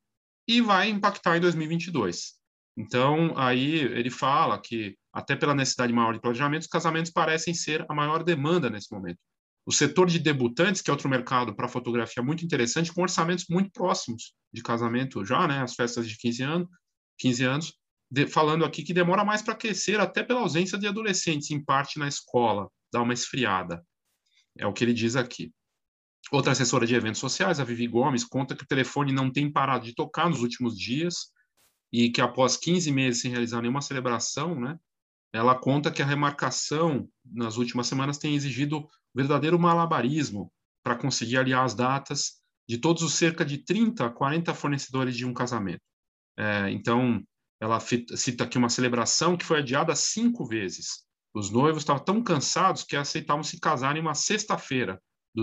e 0.46 0.60
vai 0.60 0.90
impactar 0.90 1.36
em 1.36 1.40
2022. 1.40 2.34
Então, 2.76 3.32
aí 3.36 3.76
ele 3.76 4.10
fala 4.10 4.60
que, 4.60 4.96
até 5.12 5.36
pela 5.36 5.54
necessidade 5.54 5.92
maior 5.92 6.12
de 6.12 6.20
planejamento, 6.20 6.62
os 6.62 6.68
casamentos 6.68 7.10
parecem 7.10 7.54
ser 7.54 7.86
a 7.88 7.94
maior 7.94 8.22
demanda 8.24 8.68
nesse 8.68 8.92
momento. 8.92 9.18
O 9.66 9.72
setor 9.72 10.08
de 10.08 10.18
debutantes, 10.18 10.82
que 10.82 10.90
é 10.90 10.92
outro 10.92 11.08
mercado 11.08 11.54
para 11.54 11.68
fotografia 11.68 12.22
muito 12.22 12.44
interessante, 12.44 12.92
com 12.92 13.02
orçamentos 13.02 13.46
muito 13.48 13.70
próximos 13.70 14.34
de 14.52 14.62
casamento 14.62 15.24
já, 15.24 15.48
né, 15.48 15.62
as 15.62 15.74
festas 15.74 16.06
de 16.06 16.16
15 16.18 16.42
anos, 16.42 16.68
15 17.18 17.44
anos 17.44 17.74
de, 18.10 18.26
falando 18.26 18.64
aqui 18.64 18.82
que 18.82 18.92
demora 18.92 19.24
mais 19.24 19.42
para 19.42 19.54
aquecer, 19.54 19.98
até 20.00 20.22
pela 20.22 20.40
ausência 20.40 20.78
de 20.78 20.86
adolescentes, 20.86 21.50
em 21.50 21.62
parte 21.62 21.98
na 21.98 22.06
escola, 22.06 22.68
dá 22.92 23.00
uma 23.00 23.14
esfriada. 23.14 23.84
É 24.56 24.66
o 24.66 24.72
que 24.72 24.84
ele 24.84 24.92
diz 24.92 25.16
aqui. 25.16 25.52
Outra 26.30 26.52
assessora 26.52 26.86
de 26.86 26.94
eventos 26.94 27.20
sociais, 27.20 27.58
a 27.58 27.64
Vivi 27.64 27.86
Gomes, 27.86 28.24
conta 28.24 28.54
que 28.54 28.64
o 28.64 28.66
telefone 28.66 29.12
não 29.12 29.30
tem 29.30 29.50
parado 29.50 29.84
de 29.84 29.94
tocar 29.94 30.28
nos 30.28 30.42
últimos 30.42 30.78
dias 30.78 31.32
e 31.92 32.10
que 32.10 32.20
após 32.20 32.56
15 32.56 32.90
meses 32.92 33.22
sem 33.22 33.30
realizar 33.30 33.60
nenhuma 33.60 33.82
celebração, 33.82 34.58
né, 34.58 34.78
ela 35.34 35.58
conta 35.58 35.90
que 35.90 36.00
a 36.00 36.06
remarcação 36.06 37.08
nas 37.24 37.56
últimas 37.56 37.88
semanas 37.88 38.18
tem 38.18 38.36
exigido 38.36 38.88
verdadeiro 39.12 39.58
malabarismo 39.58 40.52
para 40.80 40.94
conseguir 40.94 41.38
aliar 41.38 41.64
as 41.64 41.74
datas 41.74 42.40
de 42.68 42.78
todos 42.78 43.02
os 43.02 43.14
cerca 43.14 43.44
de 43.44 43.58
30 43.58 44.06
a 44.06 44.10
40 44.10 44.54
fornecedores 44.54 45.16
de 45.16 45.26
um 45.26 45.34
casamento. 45.34 45.82
É, 46.38 46.70
então, 46.70 47.20
ela 47.60 47.80
cita 47.80 48.44
aqui 48.44 48.56
uma 48.56 48.68
celebração 48.68 49.36
que 49.36 49.44
foi 49.44 49.58
adiada 49.58 49.92
cinco 49.96 50.46
vezes. 50.46 51.04
Os 51.34 51.50
noivos 51.50 51.82
estavam 51.82 52.04
tão 52.04 52.22
cansados 52.22 52.84
que 52.84 52.94
aceitavam 52.94 53.42
se 53.42 53.58
casar 53.58 53.96
em 53.96 54.00
uma 54.00 54.14
sexta-feira, 54.14 55.02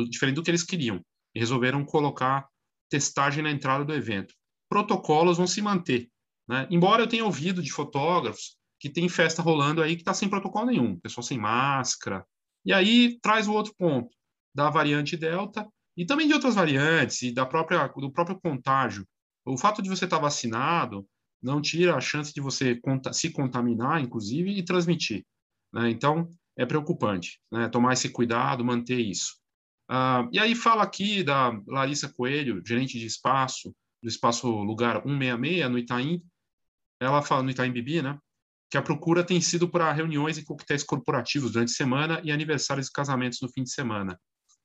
diferente 0.10 0.36
do 0.36 0.44
que 0.44 0.50
eles 0.50 0.64
queriam, 0.64 1.02
e 1.36 1.40
resolveram 1.40 1.84
colocar 1.84 2.48
testagem 2.90 3.44
na 3.44 3.52
entrada 3.52 3.84
do 3.84 3.94
evento. 3.94 4.34
Protocolos 4.70 5.36
vão 5.36 5.48
se 5.48 5.62
manter. 5.62 6.10
Né? 6.48 6.66
Embora 6.72 7.04
eu 7.04 7.08
tenha 7.08 7.26
ouvido 7.26 7.62
de 7.62 7.74
fotógrafos 7.74 8.56
que 8.82 8.90
tem 8.90 9.08
festa 9.08 9.44
rolando 9.44 9.80
aí 9.80 9.96
que 9.96 10.02
está 10.02 10.12
sem 10.12 10.28
protocolo 10.28 10.66
nenhum, 10.66 11.00
pessoal 11.00 11.24
sem 11.24 11.38
máscara. 11.38 12.26
E 12.66 12.74
aí 12.74 13.20
traz 13.22 13.48
o 13.48 13.54
outro 13.54 13.76
ponto 13.78 14.10
da 14.56 14.72
variante 14.72 15.16
Delta 15.16 15.68
e 15.96 16.04
também 16.04 16.28
de 16.28 16.34
outras 16.34 16.56
variantes 16.56 17.22
e 17.22 17.32
da 17.32 17.46
própria, 17.46 17.88
do 17.90 18.12
próprio 18.12 18.42
contágio. 18.42 19.08
O 19.46 19.56
fato 19.56 19.84
de 19.84 19.90
você 19.90 20.06
estar 20.06 20.18
tá 20.18 20.24
vacinado 20.24 21.08
não 21.40 21.62
tira 21.62 21.96
a 21.96 22.02
chance 22.02 22.34
de 22.34 22.42
você 22.42 22.80
se 23.14 23.30
contaminar, 23.30 24.02
inclusive, 24.02 24.50
e 24.50 24.66
transmitir. 24.66 25.24
Né? 25.72 25.92
Então, 25.92 26.28
é 26.58 26.66
preocupante 26.66 27.40
né? 27.52 27.70
tomar 27.70 27.94
esse 27.94 28.10
cuidado, 28.10 28.66
manter 28.66 29.00
isso. 29.00 29.36
Uh, 29.92 30.26
e 30.32 30.40
aí 30.40 30.56
fala 30.56 30.82
aqui 30.82 31.24
da 31.24 31.52
Larissa 31.68 32.12
Coelho, 32.12 32.64
gerente 32.66 32.98
de 32.98 33.06
espaço, 33.06 33.76
do 34.02 34.10
espaço 34.10 34.50
Lugar 34.50 35.04
166, 35.04 35.70
no 35.70 35.78
Itaim. 35.78 36.24
Ela 37.00 37.22
fala, 37.22 37.44
no 37.44 37.52
Itaim 37.52 37.72
Bibi, 37.72 38.02
né? 38.02 38.18
Que 38.72 38.78
a 38.78 38.82
procura 38.82 39.24
tem 39.24 39.40
sido 39.42 39.70
para 39.70 39.92
reuniões 39.92 40.38
e 40.38 40.44
coquetéis 40.44 40.84
corporativos 40.84 41.52
durante 41.52 41.70
a 41.70 41.76
semana 41.76 42.22
e 42.24 42.32
aniversários 42.32 42.88
e 42.88 42.92
casamentos 42.92 43.40
no 43.42 43.50
fim 43.50 43.64
de 43.64 43.72
semana. 43.72 44.20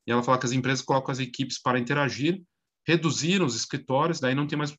E 0.06 0.12
ela 0.12 0.22
fala 0.22 0.38
que 0.38 0.46
as 0.46 0.52
empresas 0.52 0.84
colocam 0.84 1.12
as 1.12 1.18
equipes 1.18 1.60
para 1.60 1.78
interagir, 1.78 2.42
reduziram 2.86 3.44
os 3.44 3.56
escritórios, 3.56 4.20
daí 4.20 4.34
não 4.34 4.46
tem 4.46 4.56
mais 4.56 4.74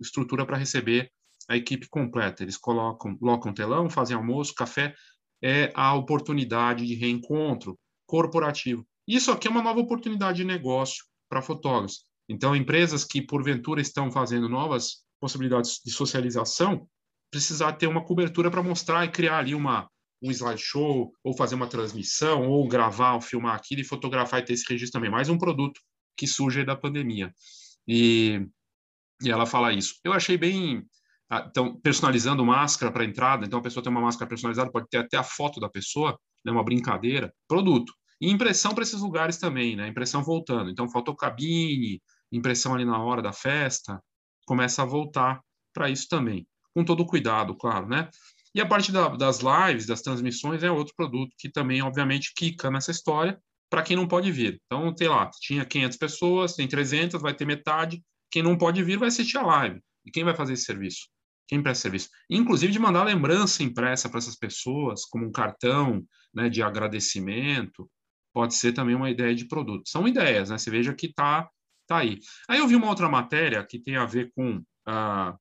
estrutura 0.00 0.46
para 0.46 0.56
receber 0.56 1.12
a 1.48 1.56
equipe 1.56 1.88
completa. 1.88 2.42
Eles 2.42 2.56
colocam, 2.56 3.16
colocam 3.16 3.52
telão, 3.52 3.90
fazem 3.90 4.16
almoço, 4.16 4.54
café, 4.54 4.94
é 5.42 5.70
a 5.74 5.94
oportunidade 5.94 6.86
de 6.86 6.94
reencontro 6.94 7.78
corporativo. 8.06 8.86
Isso 9.06 9.30
aqui 9.30 9.48
é 9.48 9.50
uma 9.50 9.62
nova 9.62 9.80
oportunidade 9.80 10.38
de 10.38 10.44
negócio 10.44 11.04
para 11.28 11.42
fotógrafos. 11.42 12.04
Então, 12.28 12.54
empresas 12.54 13.04
que 13.04 13.20
porventura 13.20 13.80
estão 13.80 14.10
fazendo 14.10 14.48
novas 14.48 15.04
possibilidades 15.20 15.80
de 15.84 15.90
socialização, 15.90 16.88
precisar 17.30 17.72
ter 17.74 17.86
uma 17.86 18.04
cobertura 18.04 18.50
para 18.50 18.62
mostrar 18.62 19.04
e 19.04 19.10
criar 19.10 19.38
ali 19.38 19.54
uma 19.54 19.88
um 20.22 20.30
slideshow, 20.30 21.12
ou 21.24 21.34
fazer 21.34 21.54
uma 21.54 21.66
transmissão, 21.66 22.46
ou 22.48 22.68
gravar, 22.68 23.14
ou 23.14 23.20
filmar 23.20 23.54
aquilo 23.54 23.80
e 23.80 23.84
fotografar 23.84 24.40
e 24.40 24.44
ter 24.44 24.52
esse 24.52 24.66
registro 24.68 24.98
também. 24.98 25.10
Mais 25.10 25.28
um 25.28 25.38
produto 25.38 25.80
que 26.16 26.26
surge 26.26 26.64
da 26.64 26.76
pandemia. 26.76 27.32
E, 27.88 28.46
e 29.22 29.30
ela 29.30 29.46
fala 29.46 29.72
isso. 29.72 29.94
Eu 30.04 30.12
achei 30.12 30.36
bem. 30.36 30.84
Ah, 31.30 31.46
então, 31.48 31.80
personalizando 31.80 32.44
máscara 32.44 32.92
para 32.92 33.04
entrada, 33.04 33.46
então 33.46 33.60
a 33.60 33.62
pessoa 33.62 33.82
tem 33.82 33.90
uma 33.90 34.00
máscara 34.00 34.28
personalizada, 34.28 34.70
pode 34.70 34.88
ter 34.88 34.98
até 34.98 35.16
a 35.16 35.22
foto 35.22 35.60
da 35.60 35.68
pessoa, 35.68 36.18
né, 36.44 36.52
uma 36.52 36.64
brincadeira. 36.64 37.32
Produto. 37.48 37.94
E 38.20 38.30
impressão 38.30 38.74
para 38.74 38.82
esses 38.82 39.00
lugares 39.00 39.38
também, 39.38 39.76
né? 39.76 39.88
Impressão 39.88 40.22
voltando. 40.22 40.70
Então, 40.70 40.88
fotocabine, 40.90 42.02
impressão 42.30 42.74
ali 42.74 42.84
na 42.84 43.02
hora 43.02 43.22
da 43.22 43.32
festa, 43.32 44.02
começa 44.44 44.82
a 44.82 44.84
voltar 44.84 45.40
para 45.72 45.88
isso 45.88 46.06
também. 46.08 46.46
Com 46.74 46.84
todo 46.84 47.06
cuidado, 47.06 47.54
claro, 47.56 47.88
né? 47.88 48.08
E 48.54 48.60
a 48.60 48.66
parte 48.66 48.90
da, 48.90 49.08
das 49.08 49.40
lives, 49.40 49.86
das 49.86 50.02
transmissões, 50.02 50.62
é 50.62 50.70
outro 50.70 50.94
produto 50.96 51.34
que 51.38 51.48
também, 51.48 51.82
obviamente, 51.82 52.32
quica 52.34 52.70
nessa 52.70 52.90
história 52.90 53.40
para 53.70 53.82
quem 53.82 53.96
não 53.96 54.08
pode 54.08 54.32
vir. 54.32 54.60
Então, 54.66 54.92
tem 54.92 55.08
lá, 55.08 55.30
tinha 55.40 55.64
500 55.64 55.96
pessoas, 55.96 56.54
tem 56.54 56.66
300, 56.66 57.22
vai 57.22 57.32
ter 57.32 57.44
metade. 57.44 58.02
Quem 58.30 58.42
não 58.42 58.58
pode 58.58 58.82
vir 58.82 58.98
vai 58.98 59.08
assistir 59.08 59.38
a 59.38 59.42
live. 59.42 59.80
E 60.04 60.10
quem 60.10 60.24
vai 60.24 60.34
fazer 60.34 60.54
esse 60.54 60.64
serviço? 60.64 61.08
Quem 61.46 61.62
presta 61.62 61.82
serviço? 61.82 62.08
Inclusive 62.28 62.72
de 62.72 62.78
mandar 62.78 63.04
lembrança 63.04 63.62
impressa 63.62 64.08
para 64.08 64.18
essas 64.18 64.36
pessoas, 64.36 65.04
como 65.04 65.26
um 65.26 65.32
cartão 65.32 66.02
né, 66.34 66.48
de 66.48 66.62
agradecimento, 66.62 67.88
pode 68.32 68.54
ser 68.54 68.72
também 68.72 68.94
uma 68.94 69.10
ideia 69.10 69.34
de 69.34 69.46
produto. 69.46 69.88
São 69.88 70.06
ideias, 70.06 70.50
né? 70.50 70.58
Você 70.58 70.70
veja 70.70 70.94
que 70.94 71.06
está 71.06 71.48
tá 71.86 71.98
aí. 71.98 72.18
Aí 72.48 72.58
eu 72.58 72.68
vi 72.68 72.76
uma 72.76 72.88
outra 72.88 73.08
matéria 73.08 73.64
que 73.64 73.80
tem 73.80 73.96
a 73.96 74.06
ver 74.06 74.30
com 74.34 74.62
ah, 74.86 75.36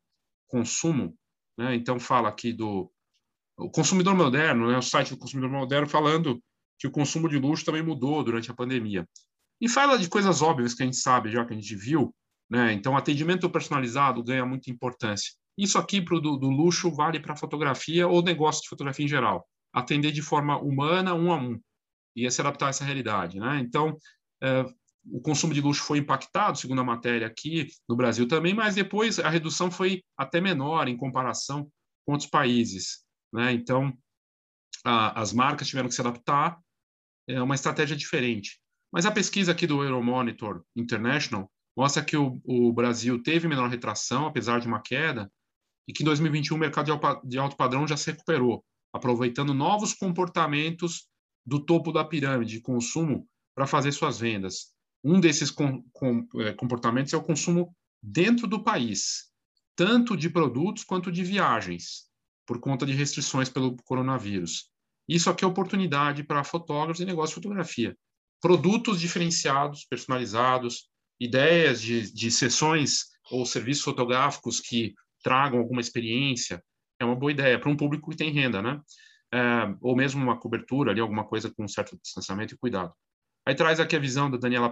consumo, 0.50 1.15
né? 1.58 1.75
então 1.75 2.00
fala 2.00 2.27
aqui 2.27 2.51
do 2.51 2.91
o 3.58 3.70
consumidor 3.70 4.15
moderno, 4.15 4.72
né? 4.72 4.77
o 4.77 4.82
site 4.82 5.10
do 5.10 5.18
consumidor 5.18 5.51
moderno 5.51 5.88
falando 5.88 6.41
que 6.77 6.88
o 6.88 6.91
consumo 6.91 7.27
de 7.27 7.38
luxo 7.38 7.65
também 7.65 7.84
mudou 7.84 8.24
durante 8.24 8.50
a 8.50 8.53
pandemia. 8.53 9.08
E 9.62 9.68
fala 9.68 9.98
de 9.98 10.08
coisas 10.08 10.41
óbvias 10.41 10.74
que 10.74 10.82
a 10.82 10.86
gente 10.86 10.98
sabe, 10.98 11.29
já 11.29 11.46
que 11.46 11.53
a 11.53 11.56
gente 11.56 11.75
viu, 11.75 12.15
né? 12.50 12.72
Então, 12.72 12.96
atendimento 12.96 13.50
personalizado 13.50 14.24
ganha 14.24 14.46
muita 14.46 14.72
importância. 14.72 15.34
Isso 15.58 15.77
aqui 15.77 16.01
pro, 16.01 16.22
do, 16.22 16.38
do 16.38 16.50
luxo 16.50 16.89
vale 16.89 17.20
para 17.20 17.36
fotografia 17.36 18.08
ou 18.08 18.24
negócio 18.24 18.63
de 18.63 18.70
fotografia 18.70 19.06
em 19.06 19.10
geral. 19.10 19.46
Atender 19.74 20.12
de 20.12 20.22
forma 20.22 20.58
humana, 20.58 21.13
um 21.13 21.32
a 21.32 21.36
um, 21.36 21.60
e 22.15 22.29
se 22.32 22.41
adaptar 22.41 22.68
a 22.68 22.70
essa 22.70 22.86
realidade. 22.86 23.39
Né? 23.39 23.60
Então, 23.60 23.98
é, 24.41 24.65
o 25.06 25.22
consumo 25.22 25.53
de 25.53 25.62
luxo 25.62 25.84
foi 25.84 26.00
impactado, 26.00 26.58
segundo 26.58 26.82
a 26.82 26.84
matéria 26.84 27.27
aqui, 27.27 27.68
no 27.88 27.96
Brasil 27.96 28.27
também, 28.27 28.53
mas 28.53 28.75
depois 28.75 29.20
a 29.20 29.29
redução 29.29 29.72
foi 29.72 30.03
até 30.18 30.41
menor 30.41 30.88
em 30.88 30.98
comparação 30.98 31.72
com 32.06 32.13
outros 32.13 32.29
países. 32.29 33.03
Né? 33.34 33.53
Então, 33.53 33.94
a, 34.84 35.20
as 35.20 35.34
marcas 35.34 35.68
tiveram 35.68 35.88
que 35.88 35.96
se 35.96 36.01
adaptar, 36.01 36.60
é 37.27 37.41
uma 37.41 37.56
estratégia 37.56 37.96
diferente. 37.96 38.60
Mas 38.91 39.06
a 39.06 39.12
pesquisa 39.12 39.51
aqui 39.51 39.68
do 39.68 39.84
Euromonitor 39.84 40.63
International 40.75 41.50
mostra 41.77 42.03
que 42.03 42.18
o, 42.18 42.41
o 42.44 42.74
Brasil 42.74 43.22
teve 43.22 43.48
menor 43.48 43.70
retração, 43.70 44.25
apesar 44.25 44.60
de 44.60 44.68
uma 44.68 44.82
queda, 44.82 45.32
e 45.88 45.94
que 45.94 46.03
em 46.03 46.06
2021 46.06 46.56
o 46.56 46.60
mercado 46.60 46.91
de 47.24 47.38
alto 47.38 47.56
padrão 47.56 47.88
já 47.88 47.96
se 47.96 48.12
recuperou, 48.12 48.63
aproveitando 48.94 49.53
novos 49.53 49.94
comportamentos 49.94 51.08
do 51.46 51.63
topo 51.63 51.91
da 51.91 52.03
pirâmide 52.03 52.53
de 52.53 52.62
consumo 52.62 53.27
para 53.56 53.68
fazer 53.68 53.91
suas 53.91 54.20
vendas. 54.20 54.74
Um 55.03 55.20
desses 55.20 55.50
com, 55.50 55.84
com, 55.94 56.27
é, 56.41 56.53
comportamentos 56.53 57.13
é 57.13 57.18
o 57.18 57.24
consumo 57.24 57.75
dentro 58.01 58.48
do 58.48 58.63
país, 58.63 59.29
tanto 59.75 60.15
de 60.18 60.29
produtos 60.29 60.84
quanto 60.84 61.12
de 61.12 61.24
viagens, 61.24 62.10
por 62.46 62.60
conta 62.60 62.86
de 62.86 62.94
restrições 62.94 63.50
pelo 63.50 63.75
coronavírus. 63.84 64.70
Isso 65.08 65.29
aqui 65.29 65.44
é 65.44 65.48
oportunidade 65.48 66.24
para 66.24 66.44
fotógrafos 66.44 67.01
e 67.01 67.06
negócio 67.06 67.29
de 67.29 67.41
fotografia. 67.41 67.98
Produtos 68.41 69.00
diferenciados, 69.00 69.86
personalizados, 69.86 70.89
ideias 71.20 71.82
de, 71.82 72.13
de 72.13 72.32
sessões 72.32 73.06
ou 73.32 73.46
serviços 73.46 73.84
fotográficos 73.84 74.60
que 74.60 74.94
tragam 75.22 75.60
alguma 75.60 75.82
experiência, 75.82 76.63
é 77.00 77.06
uma 77.06 77.15
boa 77.15 77.32
ideia 77.32 77.60
para 77.60 77.70
um 77.70 77.77
público 77.77 78.12
que 78.12 78.18
tem 78.18 78.32
renda, 78.32 78.62
né? 78.62 78.82
É, 79.32 79.39
ou 79.82 79.96
mesmo 79.96 80.22
uma 80.22 80.39
cobertura 80.39 80.91
ali, 80.91 81.00
alguma 81.00 81.24
coisa 81.24 81.50
com 81.51 81.63
um 81.63 81.68
certo 81.68 81.98
distanciamento 82.01 82.53
e 82.53 82.58
cuidado. 82.58 82.94
Aí 83.50 83.56
traz 83.56 83.79
aqui 83.79 83.96
a 83.96 84.00
visão 84.00 84.29
da 84.29 84.38
Daniela 84.38 84.72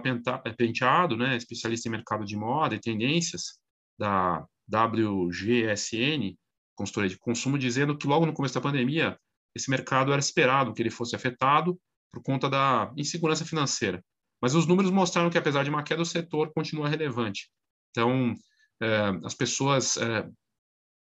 Penteado, 0.56 1.16
né, 1.16 1.36
especialista 1.36 1.88
em 1.88 1.90
mercado 1.90 2.24
de 2.24 2.36
moda 2.36 2.76
e 2.76 2.80
tendências, 2.80 3.58
da 3.98 4.46
WGSN, 4.72 6.38
consultoria 6.76 7.10
de 7.10 7.18
consumo, 7.18 7.58
dizendo 7.58 7.98
que 7.98 8.06
logo 8.06 8.24
no 8.24 8.32
começo 8.32 8.54
da 8.54 8.60
pandemia, 8.60 9.18
esse 9.52 9.68
mercado 9.68 10.12
era 10.12 10.20
esperado 10.20 10.72
que 10.72 10.80
ele 10.80 10.90
fosse 10.92 11.16
afetado 11.16 11.76
por 12.12 12.22
conta 12.22 12.48
da 12.48 12.92
insegurança 12.96 13.44
financeira. 13.44 14.00
Mas 14.40 14.54
os 14.54 14.64
números 14.64 14.92
mostraram 14.92 15.28
que, 15.28 15.38
apesar 15.38 15.64
de 15.64 15.70
uma 15.70 15.82
queda, 15.82 16.02
o 16.02 16.06
setor 16.06 16.52
continua 16.54 16.88
relevante. 16.88 17.50
Então, 17.90 18.32
é, 18.80 19.08
as 19.24 19.34
pessoas, 19.34 19.96
é, 19.96 20.24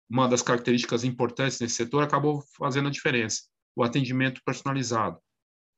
uma 0.06 0.28
das 0.28 0.42
características 0.42 1.02
importantes 1.02 1.59
nesse 1.61 1.76
setor 1.76 2.02
acabou 2.02 2.44
fazendo 2.59 2.88
a 2.88 2.92
diferença, 2.92 3.40
o 3.75 3.83
atendimento 3.83 4.42
personalizado, 4.44 5.18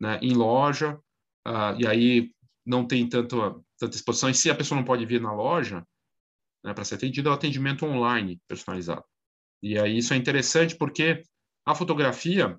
né, 0.01 0.19
em 0.21 0.35
loja, 0.35 1.01
uh, 1.47 1.81
e 1.81 1.87
aí 1.87 2.31
não 2.65 2.87
tem 2.87 3.09
tanto, 3.09 3.65
tanta 3.79 3.97
exposição, 3.97 4.29
e 4.29 4.35
se 4.35 4.51
a 4.51 4.55
pessoa 4.55 4.77
não 4.77 4.85
pode 4.85 5.07
vir 5.07 5.21
na 5.21 5.33
loja, 5.33 5.87
né, 6.65 6.75
para 6.75 6.85
ser 6.85 6.97
atendido, 6.97 7.29
é 7.29 7.33
o 7.33 7.35
atendimento 7.35 7.87
online 7.87 8.41
personalizado. 8.49 9.05
E 9.63 9.79
aí 9.79 9.99
isso 9.99 10.13
é 10.13 10.17
interessante 10.17 10.77
porque 10.77 11.23
a 11.65 11.75
fotografia, 11.75 12.59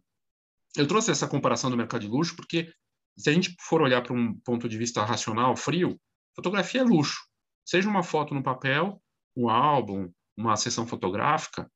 eu 0.76 0.88
trouxe 0.88 1.12
essa 1.12 1.28
comparação 1.28 1.69
do 1.69 1.78
mercado 1.78 2.02
de 2.02 2.08
luxo 2.08 2.36
porque 2.36 2.71
se 3.17 3.30
a 3.30 3.34
gente 3.34 3.56
for 3.60 3.82
olhar 3.82 4.02
para 4.02 4.13
um 4.13 4.34
ponto 4.39 4.69
de 4.69 4.78
vista 4.78 5.04
racional, 5.04 5.56
frio, 5.56 6.00
fotografia 6.36 6.82
é 6.82 6.84
luxo. 6.84 7.19
Seja 7.65 7.89
uma 7.89 8.04
foto 8.04 8.34
no 8.34 8.43
papel, 8.43 9.02
um 9.36 9.50
álbum, 9.50 10.12
uma 10.38 10.56
sessão 10.56 10.88
fotográfica, 10.88 11.69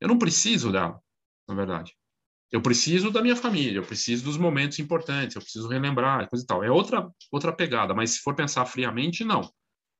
eu 0.00 0.08
não 0.08 0.18
preciso 0.18 0.70
dela, 0.70 1.00
na 1.48 1.54
verdade. 1.54 1.96
Eu 2.50 2.62
preciso 2.62 3.10
da 3.10 3.20
minha 3.20 3.36
família, 3.36 3.78
eu 3.78 3.84
preciso 3.84 4.24
dos 4.24 4.36
momentos 4.36 4.78
importantes, 4.78 5.34
eu 5.34 5.42
preciso 5.42 5.68
relembrar, 5.68 6.28
coisa 6.28 6.44
e 6.44 6.46
tal. 6.46 6.62
É 6.62 6.70
outra 6.70 7.08
outra 7.30 7.52
pegada, 7.52 7.94
mas 7.94 8.12
se 8.12 8.18
for 8.20 8.34
pensar 8.34 8.64
friamente, 8.66 9.24
não. 9.24 9.50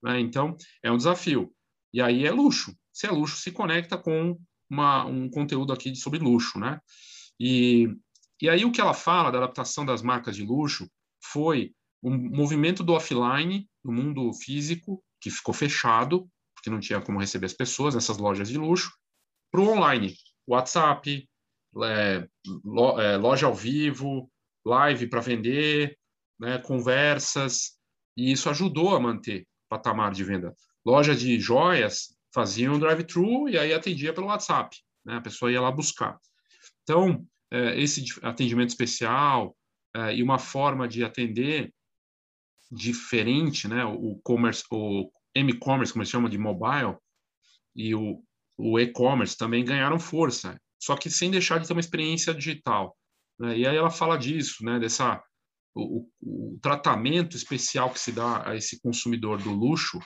Né? 0.02 0.20
Então, 0.20 0.56
é 0.82 0.90
um 0.90 0.96
desafio. 0.96 1.52
E 1.92 2.00
aí 2.00 2.24
é 2.24 2.30
luxo. 2.30 2.74
Se 2.92 3.06
é 3.06 3.10
luxo, 3.10 3.36
se 3.36 3.50
conecta 3.50 3.98
com 3.98 4.38
uma, 4.70 5.04
um 5.04 5.28
conteúdo 5.28 5.72
aqui 5.72 5.94
sobre 5.96 6.18
luxo, 6.18 6.58
né? 6.58 6.80
E 7.38 7.88
e 8.40 8.50
aí 8.50 8.64
o 8.64 8.72
que 8.72 8.80
ela 8.80 8.92
fala 8.92 9.30
da 9.30 9.38
adaptação 9.38 9.84
das 9.84 10.02
marcas 10.02 10.36
de 10.36 10.44
luxo 10.44 10.90
foi 11.22 11.72
um 12.02 12.16
movimento 12.16 12.84
do 12.84 12.92
offline, 12.92 13.68
do 13.82 13.90
mundo 13.90 14.32
físico, 14.34 15.02
que 15.20 15.30
ficou 15.30 15.54
fechado, 15.54 16.28
porque 16.54 16.68
não 16.68 16.78
tinha 16.78 17.00
como 17.00 17.18
receber 17.18 17.46
as 17.46 17.54
pessoas 17.54 17.94
nessas 17.94 18.18
lojas 18.18 18.48
de 18.48 18.58
luxo, 18.58 18.92
para 19.50 19.60
o 19.60 19.68
online. 19.68 20.14
WhatsApp, 20.46 21.26
é, 21.84 22.26
lo, 22.64 23.00
é, 23.00 23.16
loja 23.16 23.46
ao 23.46 23.54
vivo, 23.54 24.30
live 24.64 25.08
para 25.08 25.20
vender, 25.20 25.98
né, 26.38 26.58
conversas, 26.58 27.78
e 28.16 28.32
isso 28.32 28.48
ajudou 28.50 28.96
a 28.96 29.00
manter 29.00 29.42
o 29.42 29.46
patamar 29.68 30.12
de 30.12 30.24
venda. 30.24 30.54
Loja 30.84 31.14
de 31.14 31.38
joias 31.38 32.16
faziam 32.34 32.78
drive-thru 32.78 33.48
e 33.48 33.58
aí 33.58 33.72
atendia 33.72 34.12
pelo 34.12 34.26
WhatsApp, 34.26 34.76
né, 35.04 35.16
a 35.16 35.20
pessoa 35.20 35.50
ia 35.50 35.60
lá 35.60 35.70
buscar. 35.70 36.18
Então, 36.82 37.26
é, 37.50 37.80
esse 37.80 38.04
atendimento 38.22 38.70
especial 38.70 39.56
é, 39.94 40.14
e 40.14 40.22
uma 40.22 40.38
forma 40.38 40.86
de 40.88 41.04
atender 41.04 41.72
diferente, 42.70 43.68
né? 43.68 43.84
O 43.84 44.20
commerce, 44.22 44.64
o 44.70 45.10
m-commerce, 45.34 45.92
como 45.92 46.02
eles 46.02 46.10
chamam 46.10 46.28
de 46.28 46.38
mobile, 46.38 46.96
e 47.74 47.94
o, 47.94 48.22
o 48.56 48.78
e-commerce 48.78 49.36
também 49.36 49.64
ganharam 49.64 49.98
força, 49.98 50.60
só 50.86 50.96
que 50.96 51.10
sem 51.10 51.32
deixar 51.32 51.58
de 51.58 51.66
ter 51.66 51.72
uma 51.72 51.80
experiência 51.80 52.32
digital. 52.32 52.96
Né? 53.40 53.58
E 53.58 53.66
aí 53.66 53.76
ela 53.76 53.90
fala 53.90 54.16
disso, 54.16 54.64
né? 54.64 54.78
Dessa 54.78 55.20
o, 55.74 56.08
o, 56.22 56.58
tratamento 56.62 57.36
especial 57.36 57.92
que 57.92 57.98
se 57.98 58.12
dá 58.12 58.48
a 58.48 58.54
esse 58.54 58.80
consumidor 58.80 59.42
do 59.42 59.50
luxo, 59.50 59.98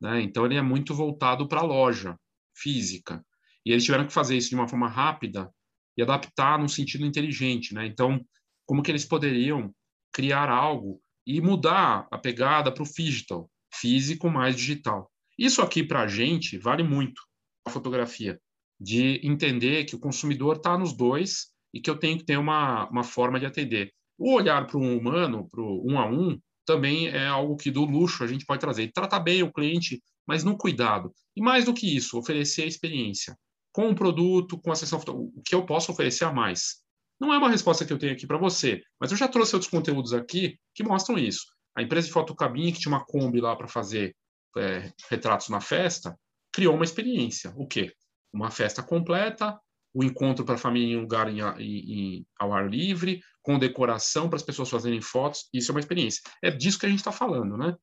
né? 0.00 0.22
Então 0.22 0.46
ele 0.46 0.56
é 0.56 0.62
muito 0.62 0.94
voltado 0.94 1.46
para 1.46 1.60
a 1.60 1.64
loja 1.64 2.18
física. 2.56 3.22
E 3.66 3.70
eles 3.70 3.84
tiveram 3.84 4.06
que 4.06 4.14
fazer 4.14 4.34
isso 4.34 4.48
de 4.48 4.54
uma 4.54 4.66
forma 4.66 4.88
rápida 4.88 5.52
e 5.96 6.02
adaptar 6.02 6.58
num 6.58 6.68
sentido 6.68 7.04
inteligente, 7.04 7.74
né? 7.74 7.84
Então, 7.86 8.18
como 8.66 8.82
que 8.82 8.90
eles 8.90 9.04
poderiam 9.04 9.70
criar 10.10 10.48
algo 10.48 11.02
e 11.26 11.38
mudar 11.38 12.08
a 12.10 12.16
pegada 12.16 12.72
para 12.72 12.82
o 12.82 12.86
digital, 12.86 13.50
físico 13.72 14.30
mais 14.30 14.56
digital. 14.56 15.10
Isso 15.38 15.60
aqui 15.60 15.84
para 15.84 16.02
a 16.02 16.08
gente 16.08 16.56
vale 16.56 16.82
muito 16.82 17.20
a 17.66 17.70
fotografia, 17.70 18.40
de 18.80 19.20
entender 19.26 19.84
que 19.84 19.94
o 19.94 20.00
consumidor 20.00 20.56
está 20.56 20.76
nos 20.76 20.92
dois 20.92 21.48
e 21.72 21.80
que 21.80 21.90
eu 21.90 21.98
tenho 21.98 22.18
que 22.18 22.24
ter 22.24 22.36
uma, 22.36 22.88
uma 22.90 23.04
forma 23.04 23.38
de 23.38 23.46
atender. 23.46 23.92
O 24.18 24.34
olhar 24.34 24.66
para 24.66 24.78
o 24.78 24.98
humano, 24.98 25.48
para 25.48 25.60
o 25.60 25.84
um 25.84 25.98
a 25.98 26.06
um, 26.06 26.38
também 26.64 27.08
é 27.08 27.26
algo 27.26 27.56
que 27.56 27.70
do 27.70 27.84
luxo 27.84 28.24
a 28.24 28.26
gente 28.26 28.46
pode 28.46 28.60
trazer. 28.60 28.92
Tratar 28.92 29.20
bem 29.20 29.42
o 29.42 29.52
cliente, 29.52 30.02
mas 30.26 30.44
no 30.44 30.56
cuidado. 30.56 31.12
E 31.36 31.42
mais 31.42 31.64
do 31.64 31.74
que 31.74 31.94
isso, 31.94 32.18
oferecer 32.18 32.62
a 32.62 32.66
experiência 32.66 33.36
com 33.72 33.90
o 33.90 33.94
produto, 33.94 34.56
com 34.56 34.70
a 34.70 34.76
sessão 34.76 35.00
o 35.08 35.42
que 35.42 35.54
eu 35.54 35.66
posso 35.66 35.90
oferecer 35.90 36.24
a 36.24 36.32
mais. 36.32 36.76
Não 37.20 37.34
é 37.34 37.38
uma 37.38 37.50
resposta 37.50 37.84
que 37.84 37.92
eu 37.92 37.98
tenho 37.98 38.12
aqui 38.12 38.26
para 38.26 38.38
você, 38.38 38.80
mas 39.00 39.10
eu 39.10 39.16
já 39.16 39.26
trouxe 39.26 39.54
outros 39.54 39.70
conteúdos 39.70 40.12
aqui 40.12 40.56
que 40.72 40.84
mostram 40.84 41.18
isso. 41.18 41.44
A 41.76 41.82
empresa 41.82 42.06
de 42.06 42.12
fotocabine, 42.12 42.72
que 42.72 42.78
tinha 42.78 42.94
uma 42.94 43.04
Kombi 43.04 43.40
lá 43.40 43.56
para 43.56 43.66
fazer 43.66 44.14
é, 44.56 44.92
retratos 45.10 45.48
na 45.48 45.60
festa, 45.60 46.16
criou 46.52 46.74
uma 46.74 46.84
experiência. 46.84 47.52
O 47.56 47.66
quê? 47.66 47.92
Uma 48.34 48.50
festa 48.50 48.82
completa, 48.82 49.58
o 49.94 50.02
encontro 50.02 50.44
para 50.44 50.56
a 50.56 50.58
família 50.58 50.94
em 50.94 50.98
um 50.98 51.02
lugar 51.02 51.28
em, 51.28 51.40
em, 51.60 52.26
ao 52.38 52.52
ar 52.52 52.68
livre, 52.68 53.22
com 53.42 53.58
decoração 53.58 54.28
para 54.28 54.36
as 54.36 54.42
pessoas 54.42 54.68
fazerem 54.68 55.00
fotos. 55.00 55.48
Isso 55.52 55.70
é 55.70 55.74
uma 55.74 55.80
experiência. 55.80 56.20
É 56.42 56.50
disso 56.50 56.78
que 56.78 56.86
a 56.86 56.88
gente 56.88 56.98
está 56.98 57.12
falando, 57.12 57.56
né? 57.56 57.76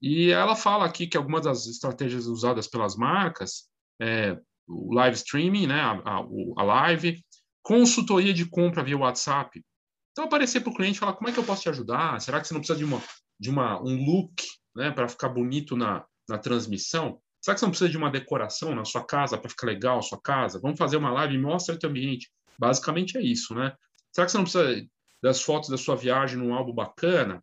E 0.00 0.30
ela 0.30 0.56
fala 0.56 0.84
aqui 0.84 1.06
que 1.06 1.16
algumas 1.16 1.44
das 1.44 1.66
estratégias 1.66 2.26
usadas 2.26 2.66
pelas 2.66 2.96
marcas 2.96 3.70
é, 4.00 4.36
o 4.66 4.94
live 4.94 5.16
streaming, 5.16 5.66
né, 5.66 5.80
a, 5.80 5.92
a, 5.92 6.26
a 6.56 6.62
live, 6.62 7.22
consultoria 7.62 8.32
de 8.32 8.46
compra 8.46 8.82
via 8.82 8.98
WhatsApp. 8.98 9.62
Então, 10.10 10.24
aparecer 10.24 10.60
para 10.60 10.70
o 10.70 10.74
cliente 10.74 10.96
e 10.96 11.00
falar 11.00 11.14
como 11.14 11.28
é 11.28 11.32
que 11.32 11.38
eu 11.38 11.44
posso 11.44 11.62
te 11.62 11.68
ajudar? 11.68 12.20
Será 12.20 12.40
que 12.40 12.46
você 12.46 12.54
não 12.54 12.60
precisa 12.60 12.78
de, 12.78 12.84
uma, 12.84 13.02
de 13.38 13.50
uma, 13.50 13.80
um 13.80 14.04
look 14.04 14.44
né, 14.74 14.90
para 14.90 15.08
ficar 15.08 15.28
bonito 15.28 15.76
na, 15.76 16.04
na 16.28 16.38
transmissão? 16.38 17.20
Será 17.42 17.54
que 17.54 17.60
você 17.60 17.66
não 17.66 17.70
precisa 17.70 17.90
de 17.90 17.96
uma 17.96 18.10
decoração 18.10 18.72
na 18.72 18.84
sua 18.84 19.04
casa 19.04 19.36
para 19.36 19.50
ficar 19.50 19.66
legal 19.66 19.98
a 19.98 20.02
sua 20.02 20.20
casa? 20.20 20.60
Vamos 20.60 20.78
fazer 20.78 20.96
uma 20.96 21.10
live 21.10 21.34
e 21.34 21.38
mostra 21.38 21.74
o 21.74 21.78
teu 21.78 21.90
ambiente. 21.90 22.30
Basicamente 22.56 23.18
é 23.18 23.20
isso, 23.20 23.52
né? 23.52 23.74
Será 24.12 24.24
que 24.24 24.30
você 24.30 24.38
não 24.38 24.44
precisa 24.44 24.86
das 25.20 25.42
fotos 25.42 25.68
da 25.68 25.76
sua 25.76 25.96
viagem 25.96 26.38
num 26.38 26.54
álbum 26.54 26.72
bacana? 26.72 27.42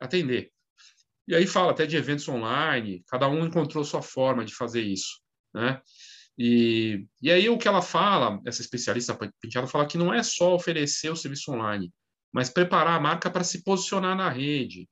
Atender. 0.00 0.50
E 1.28 1.34
aí 1.34 1.46
fala 1.46 1.72
até 1.72 1.84
de 1.84 1.96
eventos 1.96 2.26
online, 2.26 3.04
cada 3.06 3.28
um 3.28 3.46
encontrou 3.46 3.84
sua 3.84 4.00
forma 4.00 4.44
de 4.46 4.54
fazer 4.54 4.80
isso. 4.80 5.20
né? 5.52 5.80
E, 6.38 7.06
e 7.22 7.30
aí 7.30 7.48
o 7.48 7.58
que 7.58 7.68
ela 7.68 7.82
fala, 7.82 8.40
essa 8.46 8.62
especialista 8.62 9.16
penteado 9.40 9.68
fala 9.68 9.86
que 9.86 9.98
não 9.98 10.12
é 10.12 10.22
só 10.22 10.54
oferecer 10.54 11.10
o 11.10 11.16
serviço 11.16 11.52
online, 11.52 11.92
mas 12.32 12.50
preparar 12.50 12.96
a 12.96 13.00
marca 13.00 13.30
para 13.30 13.44
se 13.44 13.62
posicionar 13.62 14.16
na 14.16 14.28
rede, 14.28 14.88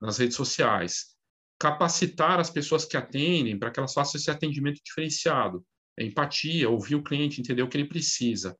nas 0.00 0.18
redes 0.18 0.36
sociais, 0.36 1.13
capacitar 1.58 2.38
as 2.40 2.50
pessoas 2.50 2.84
que 2.84 2.96
atendem 2.96 3.58
para 3.58 3.70
que 3.70 3.78
elas 3.78 3.92
façam 3.92 4.18
esse 4.18 4.30
atendimento 4.30 4.80
diferenciado, 4.84 5.64
empatia, 5.98 6.68
ouvir 6.68 6.96
o 6.96 7.02
cliente, 7.02 7.40
entender 7.40 7.62
o 7.62 7.68
que 7.68 7.76
ele 7.76 7.88
precisa. 7.88 8.56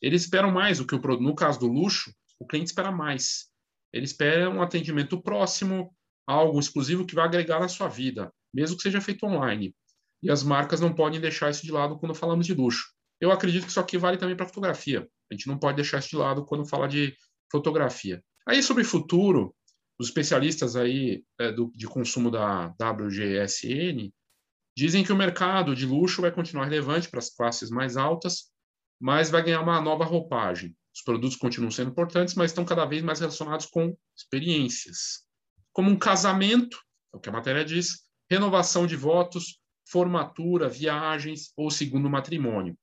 Eles 0.00 0.22
esperam 0.22 0.50
mais 0.50 0.78
do 0.78 0.86
que 0.86 0.94
o. 0.94 1.20
No 1.20 1.34
caso 1.34 1.60
do 1.60 1.66
luxo, 1.66 2.12
o 2.38 2.46
cliente 2.46 2.68
espera 2.68 2.92
mais. 2.92 3.46
Ele 3.92 4.04
espera 4.04 4.50
um 4.50 4.60
atendimento 4.60 5.20
próximo, 5.22 5.94
algo 6.26 6.58
exclusivo 6.58 7.06
que 7.06 7.14
vai 7.14 7.24
agregar 7.24 7.60
na 7.60 7.68
sua 7.68 7.88
vida, 7.88 8.32
mesmo 8.52 8.76
que 8.76 8.82
seja 8.82 9.00
feito 9.00 9.24
online. 9.24 9.74
E 10.22 10.30
as 10.30 10.42
marcas 10.42 10.80
não 10.80 10.92
podem 10.92 11.20
deixar 11.20 11.50
isso 11.50 11.64
de 11.64 11.72
lado 11.72 11.98
quando 11.98 12.14
falamos 12.14 12.46
de 12.46 12.54
luxo. 12.54 12.92
Eu 13.20 13.30
acredito 13.30 13.64
que 13.64 13.70
isso 13.70 13.80
aqui 13.80 13.96
vale 13.96 14.16
também 14.16 14.36
para 14.36 14.46
fotografia. 14.46 15.08
A 15.30 15.34
gente 15.34 15.46
não 15.46 15.58
pode 15.58 15.76
deixar 15.76 15.98
isso 15.98 16.10
de 16.10 16.16
lado 16.16 16.44
quando 16.44 16.66
fala 16.66 16.88
de 16.88 17.14
fotografia. 17.50 18.22
Aí 18.46 18.62
sobre 18.62 18.84
futuro, 18.84 19.54
os 19.98 20.08
especialistas 20.08 20.76
aí 20.76 21.24
é, 21.38 21.52
do, 21.52 21.70
de 21.74 21.86
consumo 21.86 22.30
da 22.30 22.74
WGSN 22.80 24.12
dizem 24.76 25.04
que 25.04 25.12
o 25.12 25.16
mercado 25.16 25.74
de 25.74 25.86
luxo 25.86 26.20
vai 26.20 26.32
continuar 26.32 26.64
relevante 26.64 27.08
para 27.08 27.20
as 27.20 27.30
classes 27.30 27.70
mais 27.70 27.96
altas, 27.96 28.50
mas 29.00 29.30
vai 29.30 29.42
ganhar 29.42 29.60
uma 29.60 29.80
nova 29.80 30.04
roupagem. 30.04 30.76
Os 30.94 31.02
produtos 31.02 31.36
continuam 31.36 31.70
sendo 31.70 31.90
importantes, 31.90 32.34
mas 32.34 32.50
estão 32.50 32.64
cada 32.64 32.84
vez 32.84 33.02
mais 33.02 33.20
relacionados 33.20 33.66
com 33.66 33.96
experiências, 34.16 35.24
como 35.74 35.90
um 35.90 35.98
casamento, 35.98 36.78
é 37.12 37.16
o 37.16 37.20
que 37.20 37.28
a 37.28 37.32
matéria 37.32 37.64
diz, 37.64 38.04
renovação 38.30 38.86
de 38.86 38.94
votos, 38.94 39.60
formatura, 39.86 40.68
viagens 40.68 41.52
ou 41.56 41.70
segundo 41.70 42.08
matrimônio. 42.08 42.78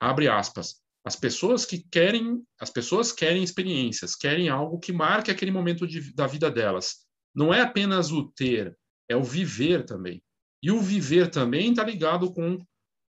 Abre 0.00 0.28
aspas. 0.28 0.83
As 1.04 1.14
pessoas 1.14 1.66
que 1.66 1.78
querem, 1.90 2.42
as 2.58 2.70
pessoas 2.70 3.12
querem 3.12 3.42
experiências, 3.42 4.16
querem 4.16 4.48
algo 4.48 4.78
que 4.78 4.92
marque 4.92 5.30
aquele 5.30 5.50
momento 5.50 5.86
de, 5.86 6.14
da 6.14 6.26
vida 6.26 6.50
delas. 6.50 7.04
Não 7.34 7.52
é 7.52 7.60
apenas 7.60 8.10
o 8.10 8.30
ter, 8.30 8.76
é 9.08 9.14
o 9.14 9.22
viver 9.22 9.84
também. 9.84 10.22
E 10.62 10.70
o 10.70 10.80
viver 10.80 11.30
também 11.30 11.70
está 11.70 11.84
ligado 11.84 12.32
com 12.32 12.58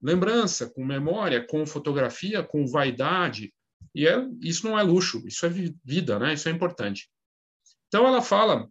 lembrança, 0.03 0.69
com 0.69 0.85
memória, 0.85 1.47
com 1.47 1.65
fotografia, 1.65 2.43
com 2.43 2.67
vaidade. 2.67 3.55
E 3.95 4.09
é, 4.09 4.27
isso 4.41 4.67
não 4.67 4.77
é 4.77 4.83
luxo, 4.83 5.23
isso 5.27 5.47
é 5.47 5.49
vida, 5.85 6.19
né? 6.19 6.35
Isso 6.35 6.49
é 6.49 6.53
importante. 6.53 7.09
Então 7.87 8.09
ela 8.09 8.21
fala 8.21 8.69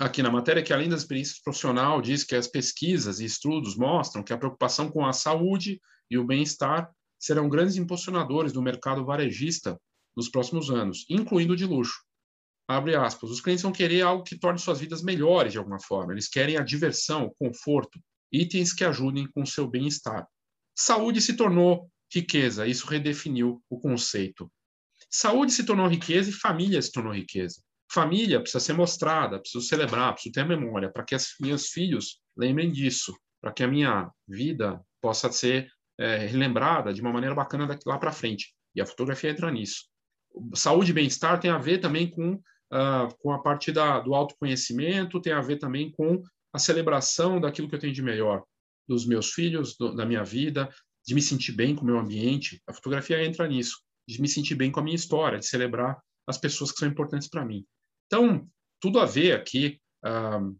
aqui 0.00 0.22
na 0.22 0.30
matéria 0.30 0.62
que 0.62 0.72
além 0.72 0.88
das 0.88 1.02
experiências 1.02 1.40
profissional 1.40 2.00
diz 2.00 2.24
que 2.24 2.34
as 2.34 2.48
pesquisas 2.48 3.20
e 3.20 3.26
estudos 3.26 3.76
mostram 3.76 4.22
que 4.22 4.32
a 4.32 4.38
preocupação 4.38 4.90
com 4.90 5.04
a 5.04 5.12
saúde 5.12 5.78
e 6.10 6.16
o 6.16 6.24
bem-estar 6.24 6.90
serão 7.18 7.48
grandes 7.48 7.76
impulsionadores 7.76 8.52
do 8.52 8.62
mercado 8.62 9.04
varejista 9.04 9.80
nos 10.16 10.28
próximos 10.28 10.70
anos, 10.70 11.04
incluindo 11.08 11.52
o 11.52 11.56
de 11.56 11.64
luxo. 11.64 12.04
Abre 12.68 12.96
aspas. 12.96 13.30
Os 13.30 13.40
clientes 13.40 13.62
vão 13.62 13.72
querer 13.72 14.02
algo 14.02 14.24
que 14.24 14.38
torne 14.38 14.58
suas 14.58 14.80
vidas 14.80 15.02
melhores 15.02 15.52
de 15.52 15.58
alguma 15.58 15.80
forma. 15.80 16.12
Eles 16.12 16.28
querem 16.28 16.56
a 16.56 16.62
diversão, 16.62 17.26
o 17.26 17.34
conforto, 17.34 18.00
itens 18.32 18.72
que 18.72 18.84
ajudem 18.84 19.28
com 19.30 19.46
seu 19.46 19.68
bem-estar. 19.68 20.26
Saúde 20.74 21.20
se 21.20 21.34
tornou 21.34 21.88
riqueza, 22.12 22.66
isso 22.66 22.86
redefiniu 22.86 23.62
o 23.70 23.78
conceito. 23.78 24.50
Saúde 25.10 25.52
se 25.52 25.64
tornou 25.64 25.86
riqueza 25.86 26.30
e 26.30 26.32
família 26.32 26.82
se 26.82 26.90
tornou 26.90 27.12
riqueza. 27.12 27.62
Família 27.90 28.40
precisa 28.40 28.60
ser 28.60 28.72
mostrada, 28.72 29.38
preciso 29.38 29.64
celebrar, 29.64 30.12
preciso 30.12 30.32
ter 30.32 30.44
memória, 30.44 30.90
para 30.90 31.04
que 31.04 31.14
os 31.14 31.34
meus 31.40 31.68
filhos 31.68 32.20
lembrem 32.36 32.70
disso, 32.72 33.16
para 33.40 33.52
que 33.52 33.62
a 33.62 33.68
minha 33.68 34.10
vida 34.28 34.80
possa 35.00 35.30
ser 35.30 35.70
é, 35.98 36.26
relembrada 36.26 36.92
de 36.92 37.00
uma 37.00 37.12
maneira 37.12 37.34
bacana 37.34 37.66
daqui 37.66 37.88
lá 37.88 37.98
para 37.98 38.12
frente. 38.12 38.54
E 38.74 38.80
a 38.80 38.86
fotografia 38.86 39.30
entra 39.30 39.50
nisso. 39.50 39.84
Saúde 40.54 40.90
e 40.90 40.94
bem-estar 40.94 41.40
tem 41.40 41.50
a 41.50 41.58
ver 41.58 41.78
também 41.78 42.10
com, 42.10 42.34
uh, 42.34 43.16
com 43.18 43.32
a 43.32 43.42
parte 43.42 43.72
da, 43.72 44.00
do 44.00 44.14
autoconhecimento, 44.14 45.20
tem 45.20 45.32
a 45.32 45.40
ver 45.40 45.56
também 45.56 45.90
com 45.90 46.22
a 46.52 46.58
celebração 46.58 47.40
daquilo 47.40 47.68
que 47.68 47.74
eu 47.74 47.78
tenho 47.78 47.92
de 47.92 48.02
melhor, 48.02 48.44
dos 48.86 49.06
meus 49.06 49.32
filhos, 49.32 49.76
do, 49.76 49.94
da 49.94 50.04
minha 50.04 50.22
vida, 50.22 50.68
de 51.06 51.14
me 51.14 51.22
sentir 51.22 51.52
bem 51.52 51.74
com 51.74 51.82
o 51.82 51.86
meu 51.86 51.98
ambiente. 51.98 52.62
A 52.66 52.72
fotografia 52.74 53.24
entra 53.24 53.48
nisso, 53.48 53.80
de 54.06 54.20
me 54.20 54.28
sentir 54.28 54.54
bem 54.54 54.70
com 54.70 54.80
a 54.80 54.82
minha 54.82 54.96
história, 54.96 55.38
de 55.38 55.46
celebrar 55.46 55.98
as 56.26 56.36
pessoas 56.36 56.72
que 56.72 56.78
são 56.78 56.88
importantes 56.88 57.28
para 57.28 57.44
mim. 57.44 57.64
Então, 58.06 58.46
tudo 58.80 58.98
a 58.98 59.06
ver 59.06 59.32
aqui. 59.32 59.80
Uh, 60.04 60.56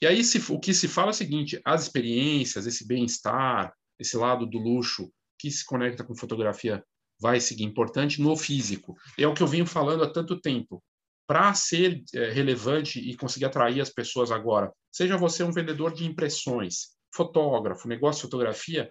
e 0.00 0.06
aí, 0.06 0.24
se, 0.24 0.42
o 0.50 0.58
que 0.58 0.74
se 0.74 0.88
fala 0.88 1.08
é 1.08 1.10
o 1.10 1.14
seguinte: 1.14 1.60
as 1.64 1.82
experiências, 1.82 2.66
esse 2.66 2.86
bem-estar, 2.86 3.72
esse 4.02 4.16
lado 4.16 4.46
do 4.46 4.58
luxo 4.58 5.10
que 5.38 5.50
se 5.50 5.64
conecta 5.64 6.04
com 6.04 6.14
fotografia 6.14 6.84
vai 7.20 7.40
seguir 7.40 7.64
importante 7.64 8.20
no 8.20 8.36
físico. 8.36 8.96
É 9.18 9.26
o 9.26 9.34
que 9.34 9.42
eu 9.42 9.46
venho 9.46 9.64
falando 9.66 10.02
há 10.02 10.12
tanto 10.12 10.40
tempo. 10.40 10.82
Para 11.26 11.54
ser 11.54 12.02
é, 12.14 12.30
relevante 12.30 12.98
e 12.98 13.16
conseguir 13.16 13.46
atrair 13.46 13.80
as 13.80 13.90
pessoas 13.90 14.30
agora, 14.30 14.72
seja 14.90 15.16
você 15.16 15.42
um 15.42 15.52
vendedor 15.52 15.94
de 15.94 16.04
impressões, 16.04 16.90
fotógrafo, 17.14 17.88
negócio 17.88 18.20
de 18.20 18.22
fotografia, 18.22 18.90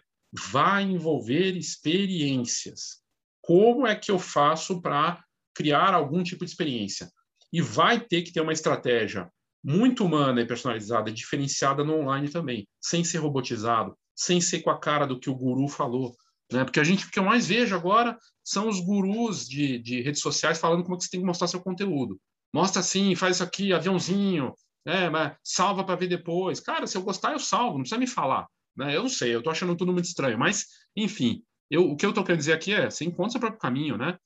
vai 0.51 0.83
envolver 0.83 1.57
experiências. 1.57 3.01
Como 3.41 3.85
é 3.85 3.95
que 3.95 4.09
eu 4.09 4.17
faço 4.17 4.81
para 4.81 5.21
criar 5.53 5.93
algum 5.93 6.23
tipo 6.23 6.45
de 6.45 6.51
experiência? 6.51 7.11
E 7.51 7.61
vai 7.61 7.99
ter 7.99 8.21
que 8.21 8.31
ter 8.31 8.39
uma 8.39 8.53
estratégia 8.53 9.29
muito 9.63 10.05
humana 10.05 10.41
e 10.41 10.47
personalizada, 10.47 11.11
diferenciada 11.11 11.83
no 11.83 11.99
online 11.99 12.29
também, 12.29 12.67
sem 12.81 13.03
ser 13.03 13.17
robotizado, 13.17 13.95
sem 14.21 14.39
ser 14.39 14.61
com 14.61 14.69
a 14.69 14.77
cara 14.77 15.07
do 15.07 15.19
que 15.19 15.29
o 15.29 15.35
guru 15.35 15.67
falou. 15.67 16.15
Né? 16.51 16.63
Porque 16.63 16.79
a 16.79 16.83
gente, 16.83 17.05
o 17.05 17.09
que 17.09 17.17
eu 17.17 17.23
mais 17.23 17.47
vejo 17.47 17.75
agora 17.75 18.15
são 18.43 18.69
os 18.69 18.79
gurus 18.79 19.47
de, 19.47 19.79
de 19.79 20.01
redes 20.01 20.21
sociais 20.21 20.59
falando 20.59 20.83
como 20.83 20.93
é 20.93 20.97
que 20.97 21.05
você 21.05 21.09
tem 21.09 21.19
que 21.19 21.25
mostrar 21.25 21.47
seu 21.47 21.59
conteúdo. 21.59 22.19
Mostra 22.53 22.81
assim, 22.81 23.15
faz 23.15 23.37
isso 23.37 23.43
aqui, 23.43 23.73
aviãozinho, 23.73 24.53
né? 24.85 25.09
Mas 25.09 25.35
salva 25.43 25.83
para 25.83 25.95
ver 25.95 26.07
depois. 26.07 26.59
Cara, 26.59 26.85
se 26.85 26.95
eu 26.95 27.01
gostar, 27.01 27.31
eu 27.31 27.39
salvo, 27.39 27.73
não 27.73 27.81
precisa 27.81 27.99
me 27.99 28.05
falar. 28.05 28.45
Né? 28.75 28.95
Eu 28.95 29.01
não 29.01 29.09
sei, 29.09 29.33
eu 29.33 29.39
estou 29.39 29.51
achando 29.51 29.75
tudo 29.75 29.91
muito 29.91 30.05
estranho, 30.05 30.37
mas, 30.37 30.67
enfim, 30.95 31.41
eu, 31.69 31.89
o 31.89 31.95
que 31.95 32.05
eu 32.05 32.09
estou 32.09 32.23
querendo 32.23 32.39
dizer 32.39 32.53
aqui 32.53 32.73
é, 32.73 32.91
você 32.91 33.05
encontra 33.05 33.31
seu 33.31 33.39
próprio 33.39 33.59
caminho, 33.59 33.97
né? 33.97 34.17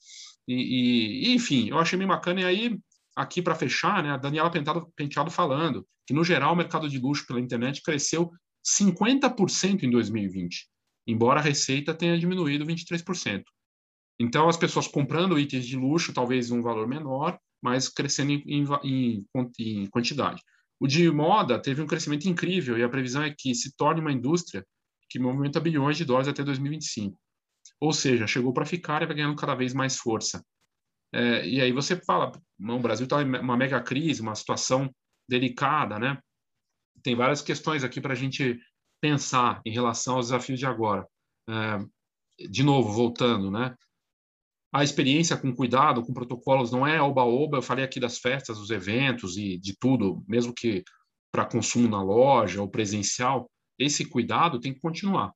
E, 0.46 1.30
e, 1.30 1.34
enfim, 1.36 1.70
eu 1.70 1.80
achei 1.80 1.98
bem 1.98 2.08
bacana. 2.08 2.42
E 2.42 2.46
aí, 2.46 2.80
aqui 3.16 3.42
para 3.42 3.56
fechar, 3.56 4.04
né, 4.04 4.12
a 4.12 4.18
Daniela 4.18 4.52
Penteado, 4.52 4.92
Penteado 4.94 5.32
falando 5.32 5.88
que, 6.06 6.14
no 6.14 6.24
geral, 6.24 6.54
o 6.54 6.56
mercado 6.56 6.90
de 6.90 7.00
luxo 7.00 7.26
pela 7.26 7.40
internet 7.40 7.82
cresceu 7.82 8.32
50% 8.66 9.84
em 9.84 9.90
2020, 9.90 10.68
embora 11.08 11.40
a 11.40 11.44
receita 11.44 11.94
tenha 11.94 12.18
diminuído 12.18 12.66
23%. 12.66 13.44
Então, 14.20 14.48
as 14.48 14.58
pessoas 14.58 14.88
comprando 14.88 15.38
itens 15.38 15.66
de 15.66 15.76
luxo, 15.76 16.14
talvez 16.14 16.50
um 16.50 16.62
valor 16.62 16.88
menor, 16.88 17.38
mas 17.62 17.90
crescendo 17.90 18.32
em, 18.32 18.66
em, 18.84 19.26
em 19.60 19.86
quantidade. 19.88 20.42
O 20.80 20.88
de 20.88 21.10
moda 21.12 21.62
teve 21.62 21.82
um 21.82 21.88
crescimento 21.88 22.28
incrível 22.28 22.78
e 22.78 22.84
a 22.84 22.90
previsão 22.90 23.24
é 23.24 23.34
que 23.38 23.54
se 23.54 23.76
torne 23.76 24.02
uma 24.02 24.12
indústria 24.12 24.66
que 25.10 25.20
movimenta 25.20 25.60
bilhões 25.60 25.98
de 25.98 26.06
dólares 26.06 26.28
até 26.28 26.44
2025. 26.44 27.18
Ou 27.80 27.94
seja, 27.94 28.28
chegou 28.28 28.54
para 28.54 28.66
ficar 28.66 29.02
e 29.02 29.06
vai 29.06 29.16
ganhando 29.16 29.36
cada 29.36 29.56
vez 29.56 29.74
mais 29.74 29.98
força. 29.98 30.44
É, 31.14 31.48
e 31.48 31.62
aí 31.62 31.72
você 31.72 31.96
fala, 31.96 32.32
o 32.60 32.80
Brasil 32.80 33.06
está 33.06 33.22
em 33.22 33.26
uma 33.26 33.58
mega 33.58 33.82
crise, 33.82 34.22
uma 34.22 34.36
situação 34.36 34.94
delicada, 35.30 35.98
né? 35.98 36.20
Tem 37.06 37.16
várias 37.16 37.44
questões 37.44 37.84
aqui 37.84 38.02
para 38.02 38.14
a 38.14 38.16
gente 38.16 38.60
pensar 39.00 39.62
em 39.64 39.72
relação 39.72 40.16
aos 40.16 40.28
desafios 40.28 40.58
de 40.58 40.66
agora. 40.66 41.08
É, 41.48 41.78
de 42.50 42.64
novo, 42.64 42.92
voltando, 42.92 43.52
né? 43.52 43.76
A 44.74 44.84
experiência 44.84 45.38
com 45.38 45.56
cuidado, 45.56 46.02
com 46.04 46.14
protocolos, 46.14 46.72
não 46.72 46.86
é 46.86 47.00
oba-oba. 47.00 47.60
Eu 47.60 47.62
falei 47.62 47.86
aqui 47.86 48.00
das 48.00 48.18
festas, 48.18 48.58
dos 48.58 48.72
eventos 48.72 49.38
e 49.38 49.58
de 49.60 49.78
tudo, 49.80 50.26
mesmo 50.28 50.52
que 50.52 50.84
para 51.32 51.46
consumo 51.46 51.88
na 51.88 52.02
loja 52.02 52.60
ou 52.60 52.68
presencial, 52.68 53.48
esse 53.78 54.04
cuidado 54.10 54.60
tem 54.60 54.74
que 54.74 54.80
continuar. 54.80 55.32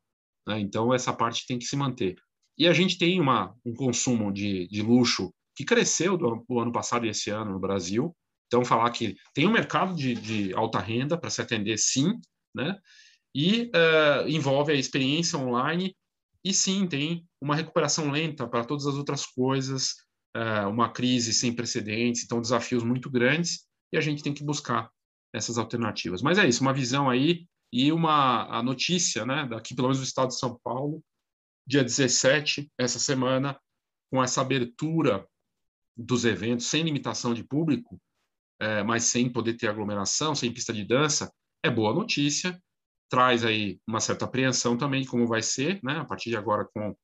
Né? 0.48 0.60
Então, 0.60 0.92
essa 0.92 1.14
parte 1.14 1.46
tem 1.46 1.60
que 1.60 1.66
se 1.66 1.78
manter. 1.78 2.16
E 2.58 2.68
a 2.68 2.74
gente 2.74 2.98
tem 2.98 3.22
uma, 3.22 3.56
um 3.64 3.76
consumo 3.76 4.34
de, 4.34 4.68
de 4.70 4.82
luxo 4.82 5.32
que 5.56 5.64
cresceu 5.64 6.18
do, 6.18 6.44
do 6.50 6.60
ano 6.60 6.72
passado 6.72 7.06
e 7.06 7.10
esse 7.10 7.30
ano 7.30 7.52
no 7.52 7.60
Brasil, 7.60 8.14
então, 8.50 8.66
falar 8.66 8.90
que 8.90 9.16
tem 9.32 9.48
um 9.48 9.52
mercado 9.52 9.96
de, 9.96 10.16
de 10.16 10.54
alta 10.56 10.80
renda 10.80 11.16
para 11.16 11.30
se 11.30 11.40
atender, 11.40 11.78
sim, 11.78 12.20
né? 12.54 12.76
e 13.34 13.66
uh, 13.76 14.28
envolve 14.28 14.72
a 14.72 14.76
experiência 14.76 15.38
online, 15.38 15.96
e 16.44 16.52
sim, 16.52 16.88
tem 16.88 17.28
uma 17.40 17.56
recuperação 17.56 18.10
lenta 18.10 18.48
para 18.48 18.66
todas 18.66 18.88
as 18.88 18.96
outras 18.96 19.24
coisas, 19.24 19.92
uh, 20.36 20.68
uma 20.68 20.90
crise 20.90 21.32
sem 21.32 21.54
precedentes, 21.54 22.24
então 22.24 22.42
desafios 22.42 22.84
muito 22.84 23.08
grandes, 23.08 23.68
e 23.94 23.98
a 23.98 24.02
gente 24.02 24.24
tem 24.24 24.34
que 24.34 24.44
buscar 24.44 24.90
essas 25.32 25.60
alternativas. 25.60 26.24
Mas 26.24 26.40
é 26.40 26.48
isso, 26.48 26.62
uma 26.62 26.74
visão 26.74 27.08
aí 27.08 27.46
e 27.72 27.92
uma 27.92 28.46
a 28.46 28.64
notícia, 28.64 29.28
né, 29.28 29.46
daqui 29.48 29.76
pelo 29.76 29.90
menos 29.90 30.00
do 30.00 30.04
estado 30.04 30.30
de 30.30 30.40
São 30.40 30.60
Paulo, 30.64 31.04
dia 31.68 31.84
17, 31.84 32.68
essa 32.80 32.98
semana, 32.98 33.60
com 34.12 34.24
essa 34.24 34.42
abertura 34.42 35.24
dos 35.96 36.26
eventos 36.26 36.66
sem 36.66 36.82
limitação 36.82 37.32
de 37.32 37.44
público, 37.44 38.02
é, 38.60 38.84
mas 38.84 39.06
sem 39.06 39.32
poder 39.32 39.56
ter 39.56 39.68
aglomeração, 39.68 40.36
sem 40.36 40.54
pista 40.54 40.74
de 40.74 40.84
dança, 40.84 41.32
é 41.64 41.70
boa 41.70 41.94
notícia. 41.94 42.62
traz 43.10 43.44
aí 43.44 43.80
uma 43.88 44.00
certa 44.00 44.26
apreensão 44.26 44.78
também 44.78 45.04
como 45.04 45.26
vai 45.26 45.42
ser, 45.42 45.80
né, 45.84 45.98
a 45.98 46.06
partir 46.06 46.30
de 46.30 46.38
agora 46.38 46.68
com 46.74 46.96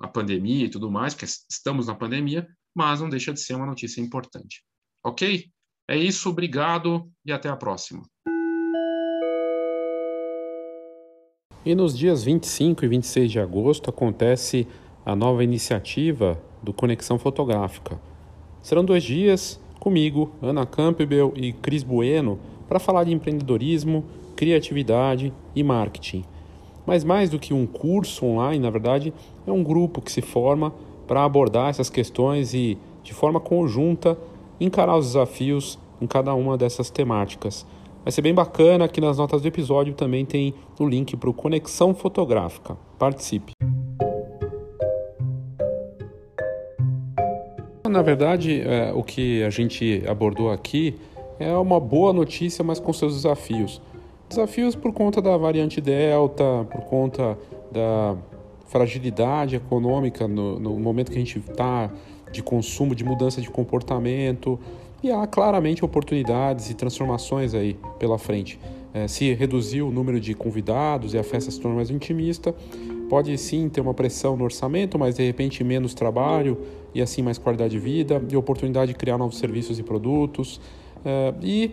a 0.00 0.08
pandemia 0.08 0.66
e 0.66 0.70
tudo 0.70 0.90
mais, 0.90 1.12
porque 1.12 1.26
estamos 1.26 1.88
na 1.88 1.94
pandemia, 1.94 2.46
mas 2.74 3.00
não 3.00 3.08
deixa 3.08 3.32
de 3.32 3.40
ser 3.40 3.54
uma 3.54 3.66
notícia 3.66 4.00
importante. 4.00 4.62
Ok? 5.04 5.50
É 5.88 5.96
isso, 5.96 6.28
obrigado 6.30 7.10
e 7.24 7.32
até 7.32 7.48
a 7.48 7.56
próxima. 7.56 8.02
E 11.64 11.74
nos 11.74 11.98
dias 11.98 12.22
25 12.22 12.84
e 12.84 12.88
26 12.88 13.32
de 13.32 13.40
agosto 13.40 13.90
acontece 13.90 14.66
a 15.04 15.14
nova 15.16 15.42
iniciativa 15.44 16.40
do 16.62 16.72
Conexão 16.72 17.18
Fotográfica. 17.18 18.00
Serão 18.62 18.84
dois 18.84 19.02
dias 19.02 19.60
comigo, 19.80 20.30
Ana 20.40 20.64
Campbell 20.64 21.32
e 21.34 21.52
Cris 21.54 21.82
Bueno, 21.82 22.38
para 22.68 22.78
falar 22.78 23.02
de 23.02 23.12
empreendedorismo, 23.12 24.04
criatividade 24.36 25.32
e 25.56 25.64
marketing. 25.64 26.22
Mas 26.86 27.02
mais 27.02 27.30
do 27.30 27.38
que 27.38 27.52
um 27.52 27.66
curso 27.66 28.24
online, 28.24 28.62
na 28.62 28.70
verdade, 28.70 29.12
é 29.46 29.50
um 29.50 29.64
grupo 29.64 30.00
que 30.00 30.12
se 30.12 30.22
forma 30.22 30.72
para 31.08 31.24
abordar 31.24 31.70
essas 31.70 31.90
questões 31.90 32.54
e, 32.54 32.78
de 33.02 33.12
forma 33.12 33.40
conjunta, 33.40 34.16
encarar 34.60 34.96
os 34.96 35.06
desafios 35.06 35.78
em 36.00 36.06
cada 36.06 36.34
uma 36.34 36.56
dessas 36.56 36.90
temáticas. 36.90 37.66
Vai 38.04 38.12
ser 38.12 38.22
bem 38.22 38.34
bacana. 38.34 38.84
Aqui 38.84 39.00
nas 39.00 39.18
notas 39.18 39.42
do 39.42 39.48
episódio 39.48 39.94
também 39.94 40.24
tem 40.24 40.54
o 40.78 40.86
link 40.86 41.16
para 41.16 41.30
o 41.30 41.34
Conexão 41.34 41.94
Fotográfica. 41.94 42.76
Participe! 42.98 43.52
Na 47.90 48.02
verdade, 48.02 48.62
é, 48.62 48.92
o 48.94 49.02
que 49.02 49.42
a 49.42 49.50
gente 49.50 50.04
abordou 50.06 50.52
aqui 50.52 50.94
é 51.40 51.52
uma 51.56 51.80
boa 51.80 52.12
notícia, 52.12 52.62
mas 52.62 52.78
com 52.78 52.92
seus 52.92 53.14
desafios. 53.16 53.82
Desafios 54.28 54.76
por 54.76 54.92
conta 54.92 55.20
da 55.20 55.36
variante 55.36 55.80
Delta, 55.80 56.64
por 56.70 56.82
conta 56.82 57.36
da 57.72 58.16
fragilidade 58.68 59.56
econômica 59.56 60.28
no, 60.28 60.60
no 60.60 60.78
momento 60.78 61.10
que 61.10 61.16
a 61.16 61.20
gente 61.20 61.40
está 61.40 61.90
de 62.30 62.44
consumo, 62.44 62.94
de 62.94 63.02
mudança 63.02 63.40
de 63.40 63.50
comportamento, 63.50 64.56
e 65.02 65.10
há 65.10 65.26
claramente 65.26 65.84
oportunidades 65.84 66.70
e 66.70 66.74
transformações 66.74 67.54
aí 67.54 67.76
pela 67.98 68.18
frente. 68.18 68.60
É, 68.92 69.06
se 69.06 69.32
reduzir 69.34 69.82
o 69.82 69.90
número 69.90 70.20
de 70.20 70.34
convidados 70.34 71.14
e 71.14 71.18
a 71.18 71.22
festa 71.22 71.50
se 71.50 71.60
tornar 71.60 71.76
mais 71.76 71.90
intimista, 71.90 72.54
pode 73.08 73.36
sim 73.38 73.68
ter 73.68 73.80
uma 73.80 73.94
pressão 73.94 74.36
no 74.36 74.44
orçamento, 74.44 74.98
mas 74.98 75.16
de 75.16 75.24
repente 75.24 75.62
menos 75.62 75.94
trabalho 75.94 76.58
e 76.94 77.00
assim 77.00 77.22
mais 77.22 77.38
qualidade 77.38 77.72
de 77.72 77.78
vida 77.78 78.22
e 78.28 78.36
oportunidade 78.36 78.92
de 78.92 78.98
criar 78.98 79.18
novos 79.18 79.38
serviços 79.38 79.78
e 79.78 79.82
produtos. 79.82 80.60
É, 81.04 81.34
e, 81.42 81.72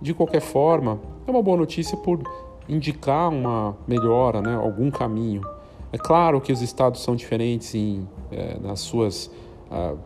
de 0.00 0.14
qualquer 0.14 0.40
forma, 0.40 1.00
é 1.26 1.30
uma 1.30 1.42
boa 1.42 1.56
notícia 1.56 1.96
por 1.96 2.22
indicar 2.68 3.30
uma 3.30 3.76
melhora, 3.86 4.40
né, 4.40 4.54
algum 4.54 4.90
caminho. 4.90 5.42
É 5.92 5.98
claro 5.98 6.40
que 6.40 6.52
os 6.52 6.62
estados 6.62 7.02
são 7.02 7.16
diferentes 7.16 7.74
em, 7.74 8.06
é, 8.30 8.58
nas 8.60 8.80
suas 8.80 9.26
uh, 9.70 9.98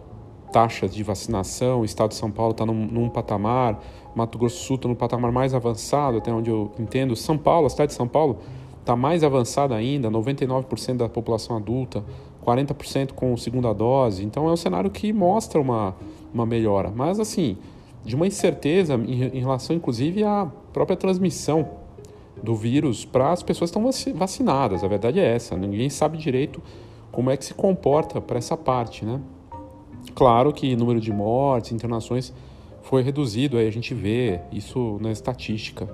taxas 0.54 0.94
de 0.94 1.02
vacinação. 1.02 1.80
O 1.80 1.84
estado 1.84 2.10
de 2.10 2.14
São 2.14 2.30
Paulo 2.30 2.52
está 2.52 2.64
num, 2.64 2.86
num, 2.86 3.08
patamar, 3.08 3.82
Mato 4.14 4.38
Grosso 4.38 4.54
do 4.54 4.62
Sul 4.62 4.76
está 4.76 4.88
no 4.88 4.94
patamar 4.94 5.32
mais 5.32 5.52
avançado, 5.52 6.18
até 6.18 6.32
onde 6.32 6.48
eu 6.48 6.70
entendo. 6.78 7.16
São 7.16 7.36
Paulo, 7.36 7.66
a 7.66 7.70
cidade 7.70 7.88
de 7.88 7.96
São 7.96 8.06
Paulo, 8.06 8.38
está 8.78 8.94
mais 8.94 9.24
avançada 9.24 9.74
ainda, 9.74 10.08
99% 10.08 10.98
da 10.98 11.08
população 11.08 11.56
adulta, 11.56 12.04
40% 12.46 13.14
com 13.14 13.36
segunda 13.36 13.72
dose. 13.72 14.24
Então 14.24 14.48
é 14.48 14.52
um 14.52 14.56
cenário 14.56 14.92
que 14.92 15.12
mostra 15.12 15.60
uma, 15.60 15.96
uma 16.32 16.46
melhora. 16.46 16.92
Mas 16.94 17.18
assim, 17.18 17.58
de 18.04 18.14
uma 18.14 18.24
incerteza 18.24 18.94
em, 18.94 19.24
em 19.36 19.40
relação 19.40 19.74
inclusive 19.74 20.22
à 20.22 20.46
própria 20.72 20.96
transmissão 20.96 21.68
do 22.40 22.54
vírus 22.54 23.04
para 23.04 23.32
as 23.32 23.42
pessoas 23.42 23.72
que 23.72 23.76
estão 23.76 24.14
vacinadas. 24.14 24.84
A 24.84 24.86
verdade 24.86 25.18
é 25.18 25.34
essa, 25.34 25.56
ninguém 25.56 25.90
sabe 25.90 26.16
direito 26.16 26.62
como 27.10 27.28
é 27.28 27.36
que 27.36 27.44
se 27.44 27.54
comporta 27.54 28.20
para 28.20 28.38
essa 28.38 28.56
parte, 28.56 29.04
né? 29.04 29.20
Claro 30.14 30.52
que 30.52 30.72
o 30.74 30.76
número 30.76 31.00
de 31.00 31.12
mortes, 31.12 31.72
internações 31.72 32.32
foi 32.82 33.02
reduzido, 33.02 33.56
aí 33.56 33.66
a 33.66 33.72
gente 33.72 33.94
vê 33.94 34.40
isso 34.52 34.98
na 35.00 35.10
estatística. 35.10 35.88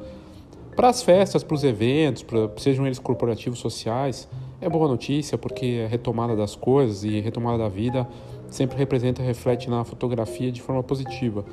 Para 0.77 0.89
as 0.89 1.03
festas, 1.03 1.43
para 1.43 1.55
os 1.55 1.65
eventos, 1.65 2.23
pra, 2.23 2.51
sejam 2.57 2.87
eles 2.87 2.99
corporativos, 2.99 3.59
sociais, 3.59 4.29
é 4.61 4.69
boa 4.69 4.87
notícia 4.87 5.39
porque 5.39 5.83
a 5.87 5.89
retomada 5.89 6.37
das 6.37 6.55
coisas 6.55 7.03
e 7.03 7.21
retomada 7.21 7.59
da 7.59 7.69
vida 7.69 8.07
sempre 8.49 8.77
representa, 8.77 9.23
reflete 9.23 9.71
na 9.71 9.85
fotografia 9.85 10.53
de 10.53 10.61
forma 10.61 10.83
positiva. 10.83 11.45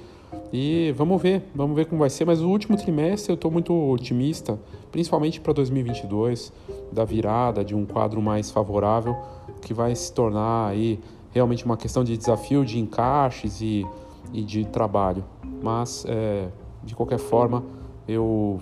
E 0.51 0.93
vamos 0.95 1.21
ver, 1.21 1.43
vamos 1.55 1.75
ver 1.75 1.85
como 1.85 1.99
vai 1.99 2.09
ser, 2.09 2.25
mas 2.25 2.41
o 2.41 2.49
último 2.49 2.75
trimestre 2.75 3.31
eu 3.31 3.35
estou 3.35 3.49
muito 3.49 3.73
otimista, 3.89 4.59
principalmente 4.91 5.39
para 5.39 5.53
2022, 5.53 6.51
da 6.91 7.05
virada 7.05 7.63
de 7.63 7.75
um 7.75 7.85
quadro 7.85 8.21
mais 8.21 8.51
favorável 8.51 9.15
que 9.61 9.73
vai 9.73 9.95
se 9.95 10.11
tornar 10.11 10.67
aí 10.69 10.99
realmente 11.37 11.63
uma 11.63 11.77
questão 11.77 12.03
de 12.03 12.17
desafio, 12.17 12.65
de 12.65 12.79
encaixes 12.79 13.61
e, 13.61 13.85
e 14.33 14.43
de 14.43 14.65
trabalho. 14.65 15.23
Mas, 15.61 16.05
é, 16.07 16.49
de 16.83 16.95
qualquer 16.95 17.19
forma, 17.19 17.63
eu 18.07 18.59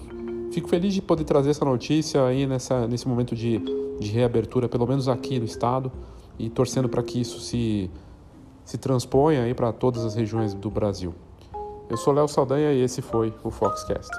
fico 0.52 0.68
feliz 0.70 0.94
de 0.94 1.02
poder 1.02 1.24
trazer 1.24 1.50
essa 1.50 1.66
notícia 1.66 2.26
aí 2.26 2.46
nessa, 2.46 2.88
nesse 2.88 3.08
momento 3.08 3.36
de, 3.36 3.60
de 4.00 4.12
reabertura, 4.12 4.70
pelo 4.70 4.88
menos 4.88 5.08
aqui 5.08 5.40
no 5.40 5.46
estado, 5.46 5.92
e 6.38 6.50
torcendo 6.50 6.90
para 6.90 7.02
que 7.02 7.20
isso 7.20 7.40
se, 7.40 7.90
se 8.64 8.78
transponha 8.78 9.44
aí 9.44 9.54
para 9.54 9.72
todas 9.72 10.04
as 10.04 10.16
regiões 10.16 10.54
do 10.54 10.70
Brasil. 10.70 11.14
Eu 11.90 11.98
sou 11.98 12.14
Léo 12.14 12.28
Saldanha 12.28 12.72
e 12.74 12.82
esse 12.82 13.02
foi 13.02 13.34
o 13.44 13.52
Foxcast. 13.52 14.12